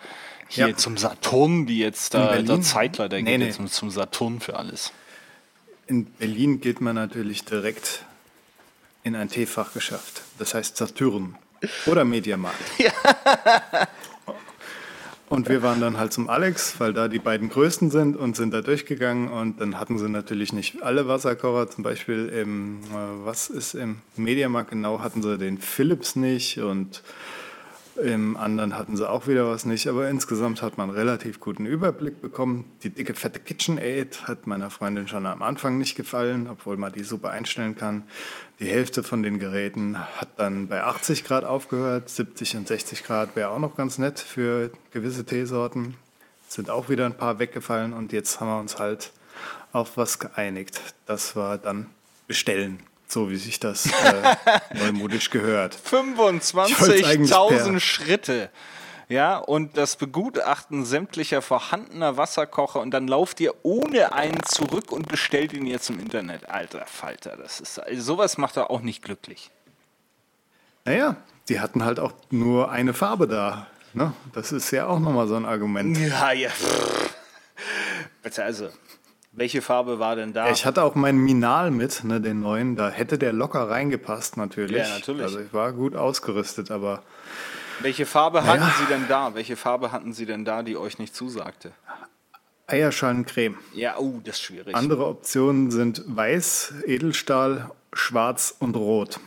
[0.47, 0.75] hier Ja.
[0.75, 2.45] zum Saturn, wie jetzt da, Berlin?
[2.47, 3.45] der Zeitler, der Nee, geht nee.
[3.47, 4.93] jetzt zum, zum Saturn für alles?
[5.85, 8.03] In Berlin geht man natürlich direkt
[9.03, 10.23] in ein Teefachgeschäft.
[10.39, 11.35] Das heißt Saturn
[11.85, 12.59] oder Mediamarkt.
[15.31, 18.53] Und wir waren dann halt zum Alex, weil da die beiden größten sind und sind
[18.53, 21.69] da durchgegangen und dann hatten sie natürlich nicht alle Wasserkocher.
[21.69, 27.01] Zum Beispiel im, äh, was ist im Mediamarkt genau, hatten sie den Philips nicht und
[28.03, 31.67] Im anderen hatten sie auch wieder was nicht, aber insgesamt hat man einen relativ guten
[31.67, 32.65] Überblick bekommen.
[32.81, 37.03] Die dicke, fette KitchenAid hat meiner Freundin schon am Anfang nicht gefallen, obwohl man die
[37.03, 38.03] super einstellen kann.
[38.59, 43.35] Die Hälfte von den Geräten hat dann bei 80 Grad aufgehört, 70 und 60 Grad
[43.35, 45.95] wäre auch noch ganz nett für gewisse Teesorten.
[46.47, 49.11] Sind auch wieder ein paar weggefallen und jetzt haben wir uns halt
[49.73, 50.81] auf was geeinigt.
[51.05, 51.85] Das war dann
[52.27, 52.79] bestellen
[53.11, 54.35] so wie sich das äh,
[54.73, 55.75] neumodisch gehört.
[55.75, 58.49] Ich wollt's eigentlich 25.000 Schritte.
[59.09, 65.09] Ja, und das Begutachten sämtlicher vorhandener Wasserkocher und dann lauft ihr ohne einen zurück und
[65.09, 66.49] bestellt ihn jetzt im Internet.
[66.49, 69.51] Alter Falter, das ist also sowas macht er auch nicht glücklich.
[70.85, 71.17] Naja,
[71.49, 73.67] die hatten halt auch nur eine Farbe da.
[73.93, 74.13] Ne?
[74.31, 75.97] Das ist ja auch nochmal so ein Argument.
[75.97, 76.49] Ja, ja.
[78.23, 78.69] Bitte, also,
[79.31, 80.51] welche Farbe war denn da?
[80.51, 82.75] Ich hatte auch meinen Minal mit, ne, den neuen.
[82.75, 84.77] Da hätte der locker reingepasst, natürlich.
[84.77, 85.23] Ja, natürlich.
[85.23, 87.01] Also ich war gut ausgerüstet, aber.
[87.79, 89.33] Welche Farbe hatten Sie denn da?
[89.33, 91.71] Welche Farbe hatten Sie denn da, die euch nicht zusagte?
[92.67, 93.57] Eierschaalencreme.
[93.73, 94.75] Ja, oh, das ist schwierig.
[94.75, 99.19] Andere Optionen sind Weiß, Edelstahl, Schwarz und Rot.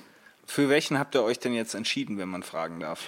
[0.46, 3.00] Für welchen habt ihr euch denn jetzt entschieden, wenn man fragen darf?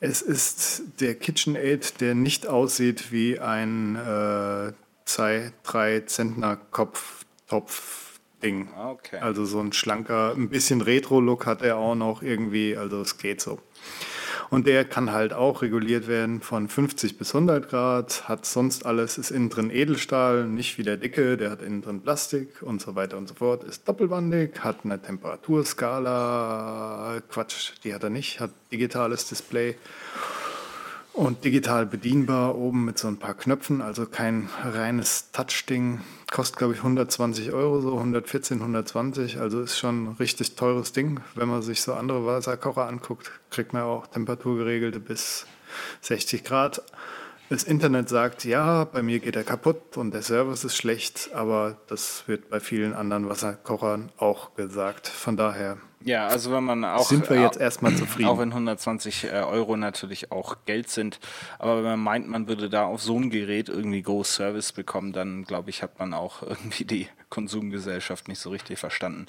[0.00, 4.72] Es ist der KitchenAid, der nicht aussieht wie ein äh,
[5.10, 8.68] zwei, drei Zentner Kopftopf-Ding.
[8.74, 9.18] Ah, Okay.
[9.18, 13.40] Also so ein schlanker, ein bisschen Retro-Look hat er auch noch irgendwie, also es geht
[13.40, 13.60] so.
[14.50, 19.16] Und der kann halt auch reguliert werden von 50 bis 100 Grad, hat sonst alles,
[19.16, 22.96] ist innen drin Edelstahl, nicht wie der dicke, der hat innen drin Plastik und so
[22.96, 28.50] weiter und so fort, ist doppelwandig, hat eine Temperaturskala, Quatsch, die hat er nicht, hat
[28.72, 29.76] digitales Display
[31.12, 36.00] und digital bedienbar oben mit so ein paar Knöpfen, also kein reines Touch-Ding.
[36.30, 39.38] Kostet, glaube ich, 120 Euro, so 114, 120.
[39.38, 41.20] Also ist schon ein richtig teures Ding.
[41.34, 45.46] Wenn man sich so andere Wasserkocher anguckt, kriegt man auch temperaturgeregelte bis
[46.02, 46.82] 60 Grad.
[47.48, 51.78] Das Internet sagt, ja, bei mir geht er kaputt und der Service ist schlecht, aber
[51.88, 55.08] das wird bei vielen anderen Wasserkochern auch gesagt.
[55.08, 57.06] Von daher Ja, also wenn man auch.
[57.06, 58.28] sind wir jetzt erstmal zufrieden.
[58.28, 61.20] Auch wenn 120 äh, Euro natürlich auch Geld sind.
[61.58, 65.12] Aber wenn man meint, man würde da auf so ein Gerät irgendwie Go Service bekommen,
[65.12, 69.26] dann glaube ich, hat man auch irgendwie die Konsumgesellschaft nicht so richtig verstanden.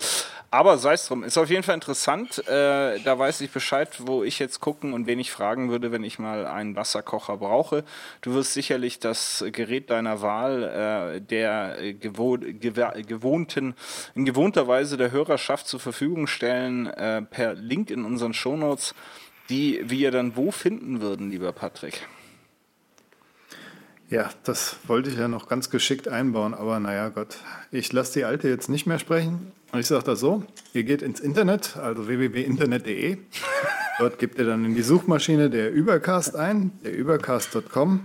[0.49, 2.39] Aber sei es drum, ist auf jeden Fall interessant.
[2.47, 6.03] Äh, da weiß ich Bescheid, wo ich jetzt gucken und wen ich fragen würde, wenn
[6.03, 7.83] ich mal einen Wasserkocher brauche.
[8.21, 10.63] Du wirst sicherlich das Gerät deiner Wahl,
[11.15, 13.75] äh, der äh, gewoh gewohnten,
[14.15, 18.95] in gewohnter Weise der Hörerschaft zur Verfügung stellen, äh, per Link in unseren Shownotes,
[19.49, 22.07] die wir dann wo finden würden, lieber Patrick.
[24.09, 27.37] Ja, das wollte ich ja noch ganz geschickt einbauen, aber naja, Gott.
[27.71, 29.53] Ich lasse die Alte jetzt nicht mehr sprechen.
[29.73, 30.43] Ich sage das so:
[30.73, 33.17] Ihr geht ins Internet, also www.internet.de.
[33.99, 38.01] Dort gebt ihr dann in die Suchmaschine der Übercast ein, der übercast.com.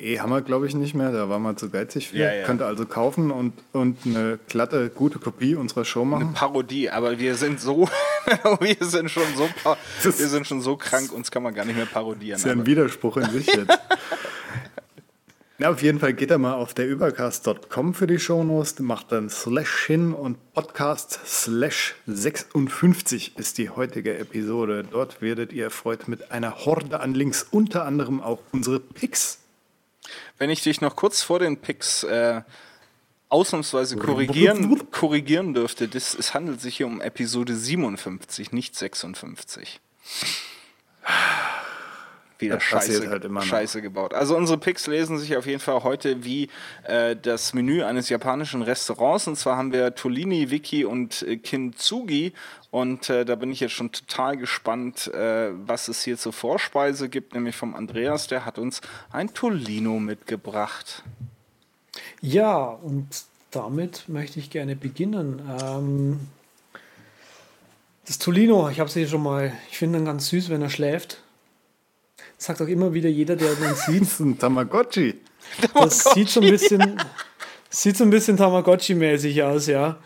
[0.00, 2.18] DE haben wir, glaube ich, nicht mehr, da waren wir zu geizig für.
[2.18, 2.44] Ja, ja.
[2.44, 6.32] Könnt ihr also kaufen und, und eine glatte, gute Kopie unserer Show machen.
[6.34, 7.88] Parodie, aber wir sind so,
[8.60, 9.48] wir sind schon so,
[10.02, 12.32] Das- wir sind schon so krank, uns kann man gar nicht mehr parodieren.
[12.32, 13.78] Das ist ja ein Widerspruch in sich jetzt.
[15.58, 19.30] Na, auf jeden Fall geht er mal auf der übercast.com für die Shownotes, macht dann
[19.30, 24.84] Slash hin und Podcast Slash 56 ist die heutige Episode.
[24.90, 29.38] Dort werdet ihr erfreut mit einer Horde an Links, unter anderem auch unsere Picks.
[30.38, 32.42] Wenn ich dich noch kurz vor den Picks äh,
[33.28, 39.80] ausnahmsweise korrigieren, korrigieren dürfte, das, es handelt sich hier um Episode 57, nicht 56.
[42.42, 44.14] Wieder Das scheiße, halt scheiße gebaut.
[44.14, 46.48] Also unsere Picks lesen sich auf jeden Fall heute wie
[46.84, 49.26] äh, das Menü eines japanischen Restaurants.
[49.26, 52.32] Und zwar haben wir Tolini, Wiki und äh, Kintsugi.
[52.70, 57.08] Und äh, da bin ich jetzt schon total gespannt, äh, was es hier zur Vorspeise
[57.08, 57.34] gibt.
[57.34, 58.80] Nämlich vom Andreas, der hat uns
[59.10, 61.02] ein Tolino mitgebracht.
[62.20, 63.06] Ja, und
[63.50, 65.42] damit möchte ich gerne beginnen.
[65.62, 66.20] Ähm,
[68.06, 70.70] das Tolino, ich habe es hier schon mal, ich finde ihn ganz süß, wenn er
[70.70, 71.21] schläft.
[72.42, 74.02] Das sagt auch immer wieder jeder, der den sieht.
[74.02, 75.14] Das ist ein Tamagotchi.
[75.74, 77.00] Das sieht so ein bisschen,
[77.70, 79.98] sieht so ein bisschen Tamagotchi-mäßig aus, ja.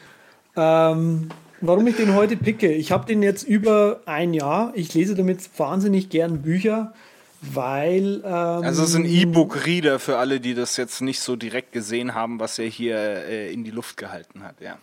[0.55, 1.31] Ähm,
[1.63, 2.71] warum ich den heute picke?
[2.71, 4.71] Ich habe den jetzt über ein Jahr.
[4.75, 6.93] Ich lese damit wahnsinnig gern Bücher,
[7.41, 8.21] weil.
[8.23, 12.15] Ähm, Also es ist ein E-Book-Reader für alle, die das jetzt nicht so direkt gesehen
[12.15, 14.61] haben, was er hier äh, in die Luft gehalten hat.
[14.61, 14.77] Ja.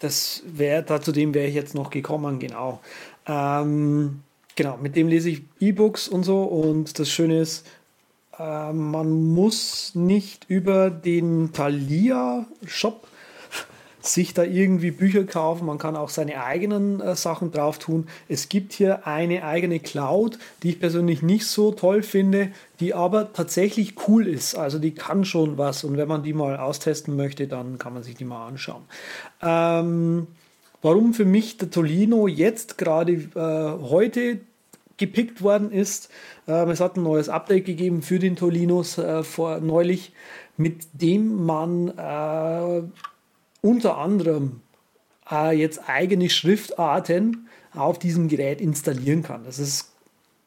[0.00, 2.82] Das wäre, dazu dem wäre ich jetzt noch gekommen, genau.
[3.26, 4.20] Ähm,
[4.58, 7.64] genau, mit dem lese ich E-Books und so und das Schöne ist,
[8.40, 13.06] äh, man muss nicht über den Thalia-Shop
[14.00, 18.08] sich da irgendwie Bücher kaufen, man kann auch seine eigenen äh, Sachen drauf tun.
[18.28, 23.32] Es gibt hier eine eigene Cloud, die ich persönlich nicht so toll finde, die aber
[23.32, 24.56] tatsächlich cool ist.
[24.56, 28.02] Also die kann schon was und wenn man die mal austesten möchte, dann kann man
[28.02, 28.82] sich die mal anschauen.
[29.40, 30.26] Ähm,
[30.82, 34.40] warum für mich der Tolino jetzt gerade äh, heute
[34.98, 36.10] gepickt worden ist.
[36.46, 40.12] Ähm, es hat ein neues Update gegeben für den Tolinos äh, vor neulich,
[40.56, 42.82] mit dem man äh,
[43.60, 44.60] unter anderem
[45.30, 49.44] äh, jetzt eigene Schriftarten auf diesem Gerät installieren kann.
[49.44, 49.92] Das ist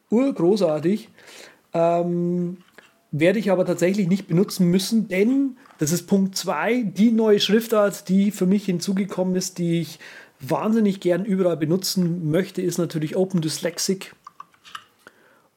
[0.10, 1.10] urgroßartig.
[1.74, 2.58] Ähm,
[3.12, 8.08] werde ich aber tatsächlich nicht benutzen müssen, denn das ist Punkt 2, die neue Schriftart,
[8.08, 10.00] die für mich hinzugekommen ist, die ich
[10.40, 14.16] wahnsinnig gern überall benutzen möchte, ist natürlich Open Dyslexic.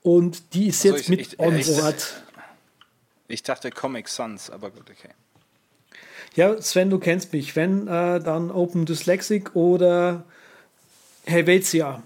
[0.04, 2.22] Und die ist Also jetzt ich- mit ich- on ich- board.
[3.26, 5.08] Ich dachte Comic Sans, aber gut, okay.
[6.36, 7.56] Ja, Sven, du kennst mich.
[7.56, 10.24] Wenn, äh, dann Open Dyslexic oder
[11.24, 12.02] Helvetia.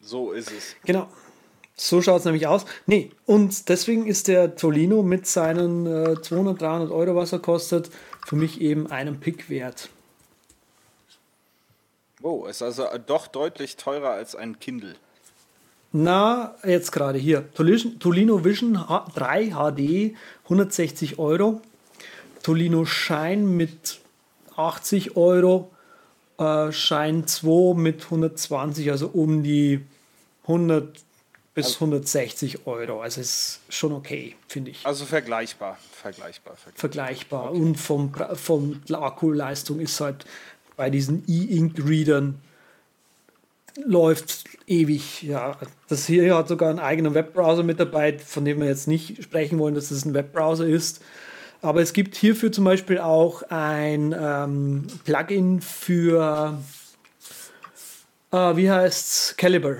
[0.00, 0.76] So ist es.
[0.84, 1.08] Genau.
[1.74, 2.66] So schaut es nämlich aus.
[2.86, 7.90] Nee, und deswegen ist der Tolino mit seinen äh, 200, 300 Euro, was er kostet,
[8.26, 9.88] für mich eben einen Pick wert.
[12.22, 14.94] Wow, ist also doch deutlich teurer als ein Kindle.
[15.92, 17.44] Na, jetzt gerade hier.
[17.54, 21.60] Toli- Tolino Vision H 3 HD, 160 Euro.
[22.42, 23.98] Tolino Shine mit
[24.56, 25.70] 80 Euro.
[26.38, 29.80] Äh, Shine 2 mit 120, also um die
[30.44, 30.98] 100
[31.54, 33.02] bis 160 Euro.
[33.02, 34.86] Also ist schon okay, finde ich.
[34.86, 36.72] Also vergleichbar, vergleichbar, vergleichbar.
[36.80, 37.52] Vergleichbar.
[37.52, 40.24] Und vom, Pra- vom der Akkuleistung ist halt
[40.76, 42.40] bei diesen E-Ink-Readern
[43.84, 45.22] läuft ewig.
[45.22, 45.56] Ja,
[45.88, 49.58] das hier hat sogar einen eigenen Webbrowser mit dabei, von dem wir jetzt nicht sprechen
[49.58, 51.02] wollen, dass es ein Webbrowser ist.
[51.62, 56.58] Aber es gibt hierfür zum Beispiel auch ein ähm, Plugin für,
[58.32, 59.76] äh, wie heißt's, Caliber,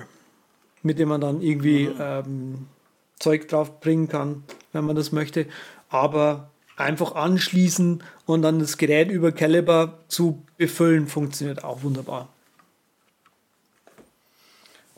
[0.81, 2.67] mit dem man dann irgendwie ähm,
[3.19, 5.45] Zeug drauf bringen kann, wenn man das möchte.
[5.89, 12.29] Aber einfach anschließen und dann das Gerät über Caliber zu befüllen, funktioniert auch wunderbar.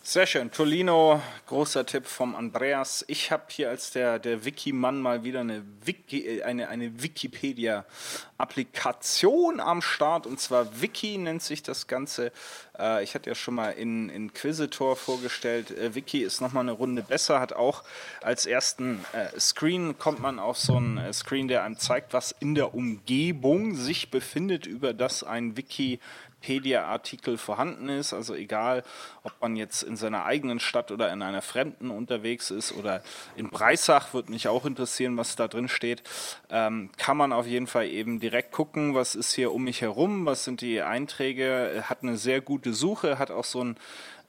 [0.07, 0.51] Sehr schön.
[0.51, 3.03] Tolino, großer Tipp vom Andreas.
[3.07, 9.59] Ich habe hier als der, der Wiki-Mann mal wieder eine, Wiki, äh, eine, eine Wikipedia-Applikation
[9.59, 10.27] am Start.
[10.27, 12.31] Und zwar Wiki nennt sich das Ganze.
[12.77, 15.71] Äh, ich hatte ja schon mal in Inquisitor vorgestellt.
[15.71, 17.83] Äh, Wiki ist nochmal eine Runde besser, hat auch
[18.21, 22.35] als ersten äh, Screen, kommt man auf so einen äh, Screen, der einem zeigt, was
[22.39, 25.99] in der Umgebung sich befindet, über das ein Wiki
[26.45, 28.13] Wikipedia-Artikel vorhanden ist.
[28.13, 28.83] Also egal,
[29.23, 33.01] ob man jetzt in seiner eigenen Stadt oder in einer fremden unterwegs ist oder
[33.35, 36.03] in Breisach, würde mich auch interessieren, was da drin steht,
[36.49, 40.25] ähm, kann man auf jeden Fall eben direkt gucken, was ist hier um mich herum,
[40.25, 43.77] was sind die Einträge, hat eine sehr gute Suche, hat auch so ein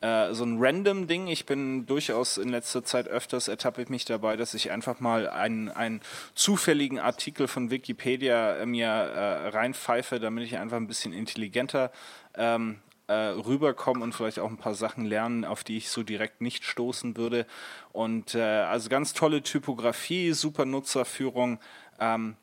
[0.00, 1.26] äh, so ein random Ding.
[1.28, 5.28] Ich bin durchaus in letzter Zeit öfters ertappe ich mich dabei, dass ich einfach mal
[5.28, 6.00] einen, einen
[6.34, 11.90] zufälligen Artikel von Wikipedia äh, mir äh, reinpfeife, damit ich einfach ein bisschen intelligenter
[12.34, 16.40] ähm, äh, rüberkommen und vielleicht auch ein paar Sachen lernen, auf die ich so direkt
[16.40, 17.46] nicht stoßen würde.
[17.92, 21.58] Und äh, also ganz tolle Typografie, super Nutzerführung.
[22.00, 22.36] Ähm,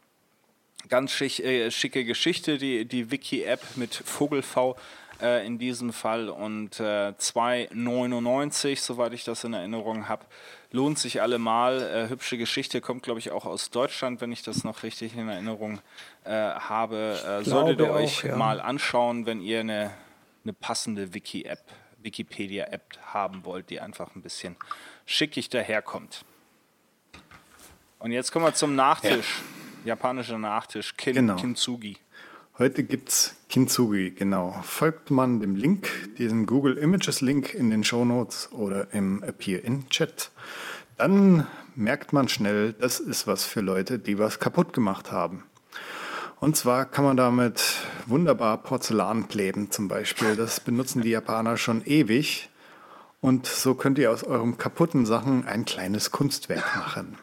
[0.90, 4.46] ganz schick, äh, schicke Geschichte, die, die Wiki-App mit Vogelv
[5.24, 10.26] äh, in diesem Fall und äh, 2,99, soweit ich das in Erinnerung habe.
[10.72, 11.82] Lohnt sich allemal.
[11.82, 15.30] Äh, hübsche Geschichte kommt, glaube ich, auch aus Deutschland, wenn ich das noch richtig in
[15.30, 15.80] Erinnerung
[16.26, 17.20] äh, habe.
[17.26, 18.36] Äh, solltet ihr euch auch, ja.
[18.36, 19.92] mal anschauen, wenn ihr eine,
[20.44, 21.64] eine passende Wiki-App,
[22.00, 22.84] Wikipedia-App
[23.14, 24.58] haben wollt, die einfach ein bisschen
[25.06, 26.26] schickig daherkommt.
[28.00, 29.42] Und jetzt kommen wir zum Nachtisch.
[29.86, 31.36] Japanischer Nachtisch, Kin Genau.
[31.36, 31.98] Kintsugi.
[32.60, 34.56] Heute gibt's Kintsugi, genau.
[34.62, 35.90] Folgt man dem Link,
[36.20, 40.30] diesem Google Images Link in den Shownotes oder im Appear in Chat,
[40.96, 45.46] dann merkt man schnell, das ist was für Leute, die was kaputt gemacht haben.
[46.40, 47.64] Und zwar kann man damit
[48.06, 50.36] wunderbar Porzellan kleben zum Beispiel.
[50.36, 52.50] Das benutzen die Japaner schon ewig.
[53.20, 57.18] Und so könnt ihr aus eurem kaputten Sachen ein kleines Kunstwerk machen.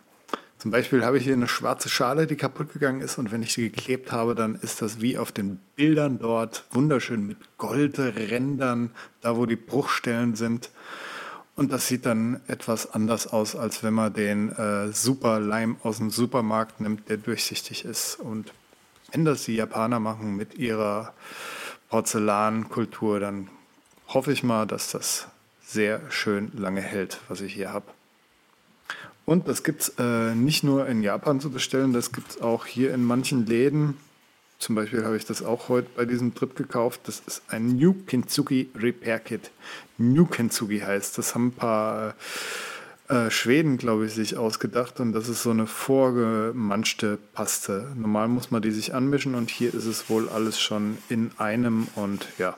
[0.60, 3.54] Zum Beispiel habe ich hier eine schwarze Schale, die kaputt gegangen ist und wenn ich
[3.54, 8.90] sie geklebt habe, dann ist das wie auf den Bildern dort wunderschön mit Goldrändern,
[9.22, 10.68] da wo die Bruchstellen sind.
[11.56, 15.96] Und das sieht dann etwas anders aus, als wenn man den äh, Super Leim aus
[15.96, 18.16] dem Supermarkt nimmt, der durchsichtig ist.
[18.16, 18.52] Und
[19.12, 21.14] wenn das die Japaner machen mit ihrer
[21.88, 23.48] Porzellankultur, dann
[24.08, 25.28] hoffe ich mal, dass das
[25.64, 27.86] sehr schön lange hält, was ich hier habe.
[29.30, 32.66] Und das gibt es äh, nicht nur in Japan zu bestellen, das gibt es auch
[32.66, 33.96] hier in manchen Läden.
[34.58, 37.02] Zum Beispiel habe ich das auch heute bei diesem Trip gekauft.
[37.04, 39.52] Das ist ein New Kintsugi Repair Kit.
[39.98, 41.16] New Kintsugi heißt.
[41.16, 42.16] Das haben ein paar
[43.06, 44.98] äh, Schweden, glaube ich, sich ausgedacht.
[44.98, 47.92] Und das ist so eine vorgemanschte Paste.
[47.94, 51.86] Normal muss man die sich anmischen und hier ist es wohl alles schon in einem
[51.94, 52.56] und ja.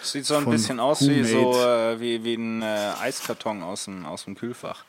[0.00, 4.06] Sieht so ein bisschen aus wie, so, äh, wie, wie ein äh, Eiskarton aus dem,
[4.06, 4.84] aus dem Kühlfach.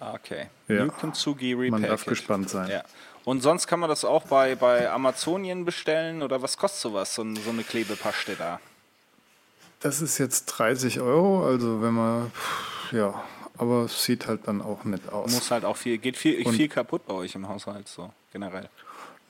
[0.00, 0.46] Ah, Okay.
[0.68, 0.86] Ja.
[0.88, 2.70] Kintsugi Repair Man darf gespannt sein.
[2.70, 2.82] Ja.
[3.24, 7.24] Und sonst kann man das auch bei, bei Amazonien bestellen oder was kostet sowas, so,
[7.34, 8.60] so eine Klebepaste da?
[9.80, 12.32] Das ist jetzt 30 Euro, also wenn man,
[12.90, 13.22] ja,
[13.56, 15.30] aber es sieht halt dann auch nett aus.
[15.32, 18.68] Muss halt auch viel, geht viel, Und- viel kaputt bei euch im Haushalt, so generell.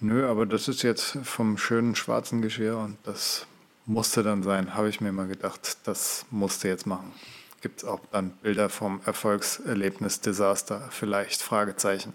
[0.01, 3.47] Nö, aber das ist jetzt vom schönen schwarzen Geschirr und das
[3.85, 7.13] musste dann sein, habe ich mir mal gedacht, das musste jetzt machen.
[7.61, 12.15] Gibt es auch dann Bilder vom Erfolgserlebnis Desaster, vielleicht Fragezeichen.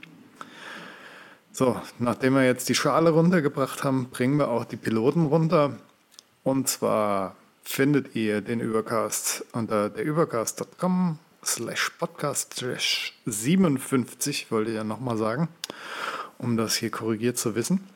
[1.52, 5.78] So, nachdem wir jetzt die Schale runtergebracht haben, bringen wir auch die Piloten runter.
[6.44, 14.84] Und zwar findet ihr den Übercast unter derübercast.com slash podcast slash 57, wollte ich ja
[14.84, 15.50] nochmal sagen,
[16.38, 17.88] um das hier korrigiert zu wissen.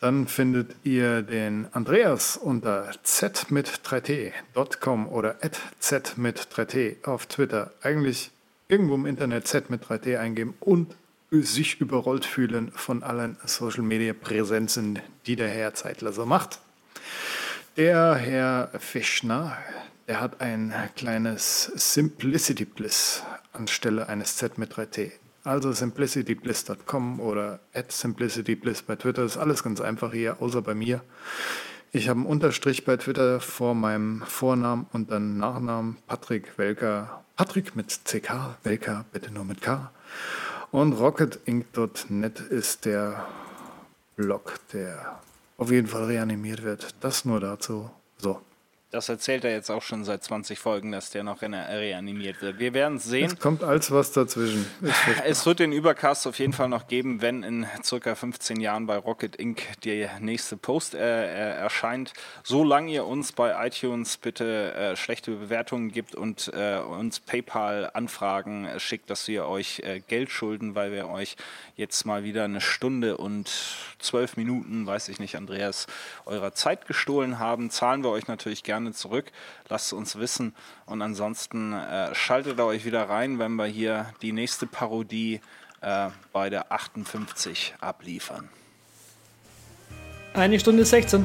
[0.00, 7.26] Dann findet ihr den Andreas unter z mit 3t.com oder at z mit 3t auf
[7.26, 7.72] Twitter.
[7.80, 8.30] Eigentlich
[8.68, 10.94] irgendwo im Internet z mit 3t eingeben und
[11.30, 16.60] sich überrollt fühlen von allen Social Media Präsenzen, die der Herr Zeitler so macht.
[17.76, 19.56] Der Herr Fischner,
[20.08, 25.12] der hat ein kleines Simplicity Bliss anstelle eines Z mit 3T.
[25.46, 29.22] Also simplicitybliss.com oder at simplicitybliss bei Twitter.
[29.22, 31.02] ist alles ganz einfach hier, außer bei mir.
[31.92, 37.22] Ich habe einen Unterstrich bei Twitter vor meinem Vornamen und dann Nachnamen Patrick Welker.
[37.36, 39.92] Patrick mit CK, Welker bitte nur mit K.
[40.72, 43.24] Und rocketinc.net ist der
[44.16, 45.20] Blog, der
[45.58, 46.96] auf jeden Fall reanimiert wird.
[47.02, 47.88] Das nur dazu.
[48.18, 48.40] So,
[48.96, 52.58] Das erzählt er jetzt auch schon seit 20 Folgen, dass der noch re- reanimiert wird.
[52.58, 53.28] Wir werden es sehen.
[53.28, 54.64] jetzt kommt alles was dazwischen.
[55.26, 58.96] Es wird den Übercast auf jeden Fall noch geben, wenn in circa 15 Jahren bei
[58.96, 59.62] Rocket Inc.
[59.84, 62.14] der nächste Post äh, äh, erscheint.
[62.42, 68.80] Solange ihr uns bei iTunes bitte äh, schlechte Bewertungen gibt und äh, uns PayPal-Anfragen äh,
[68.80, 71.36] schickt, dass wir euch äh, Geld schulden, weil wir euch
[71.76, 73.50] jetzt mal wieder eine Stunde und
[73.98, 75.86] zwölf Minuten, weiß ich nicht, Andreas,
[76.24, 79.30] eurer Zeit gestohlen haben, zahlen wir euch natürlich gerne zurück.
[79.68, 80.54] Lasst uns wissen.
[80.86, 85.40] Und ansonsten äh, schaltet euch wieder rein, wenn wir hier die nächste Parodie
[85.82, 88.48] äh, bei der 58 abliefern.
[90.32, 91.24] Eine Stunde 16.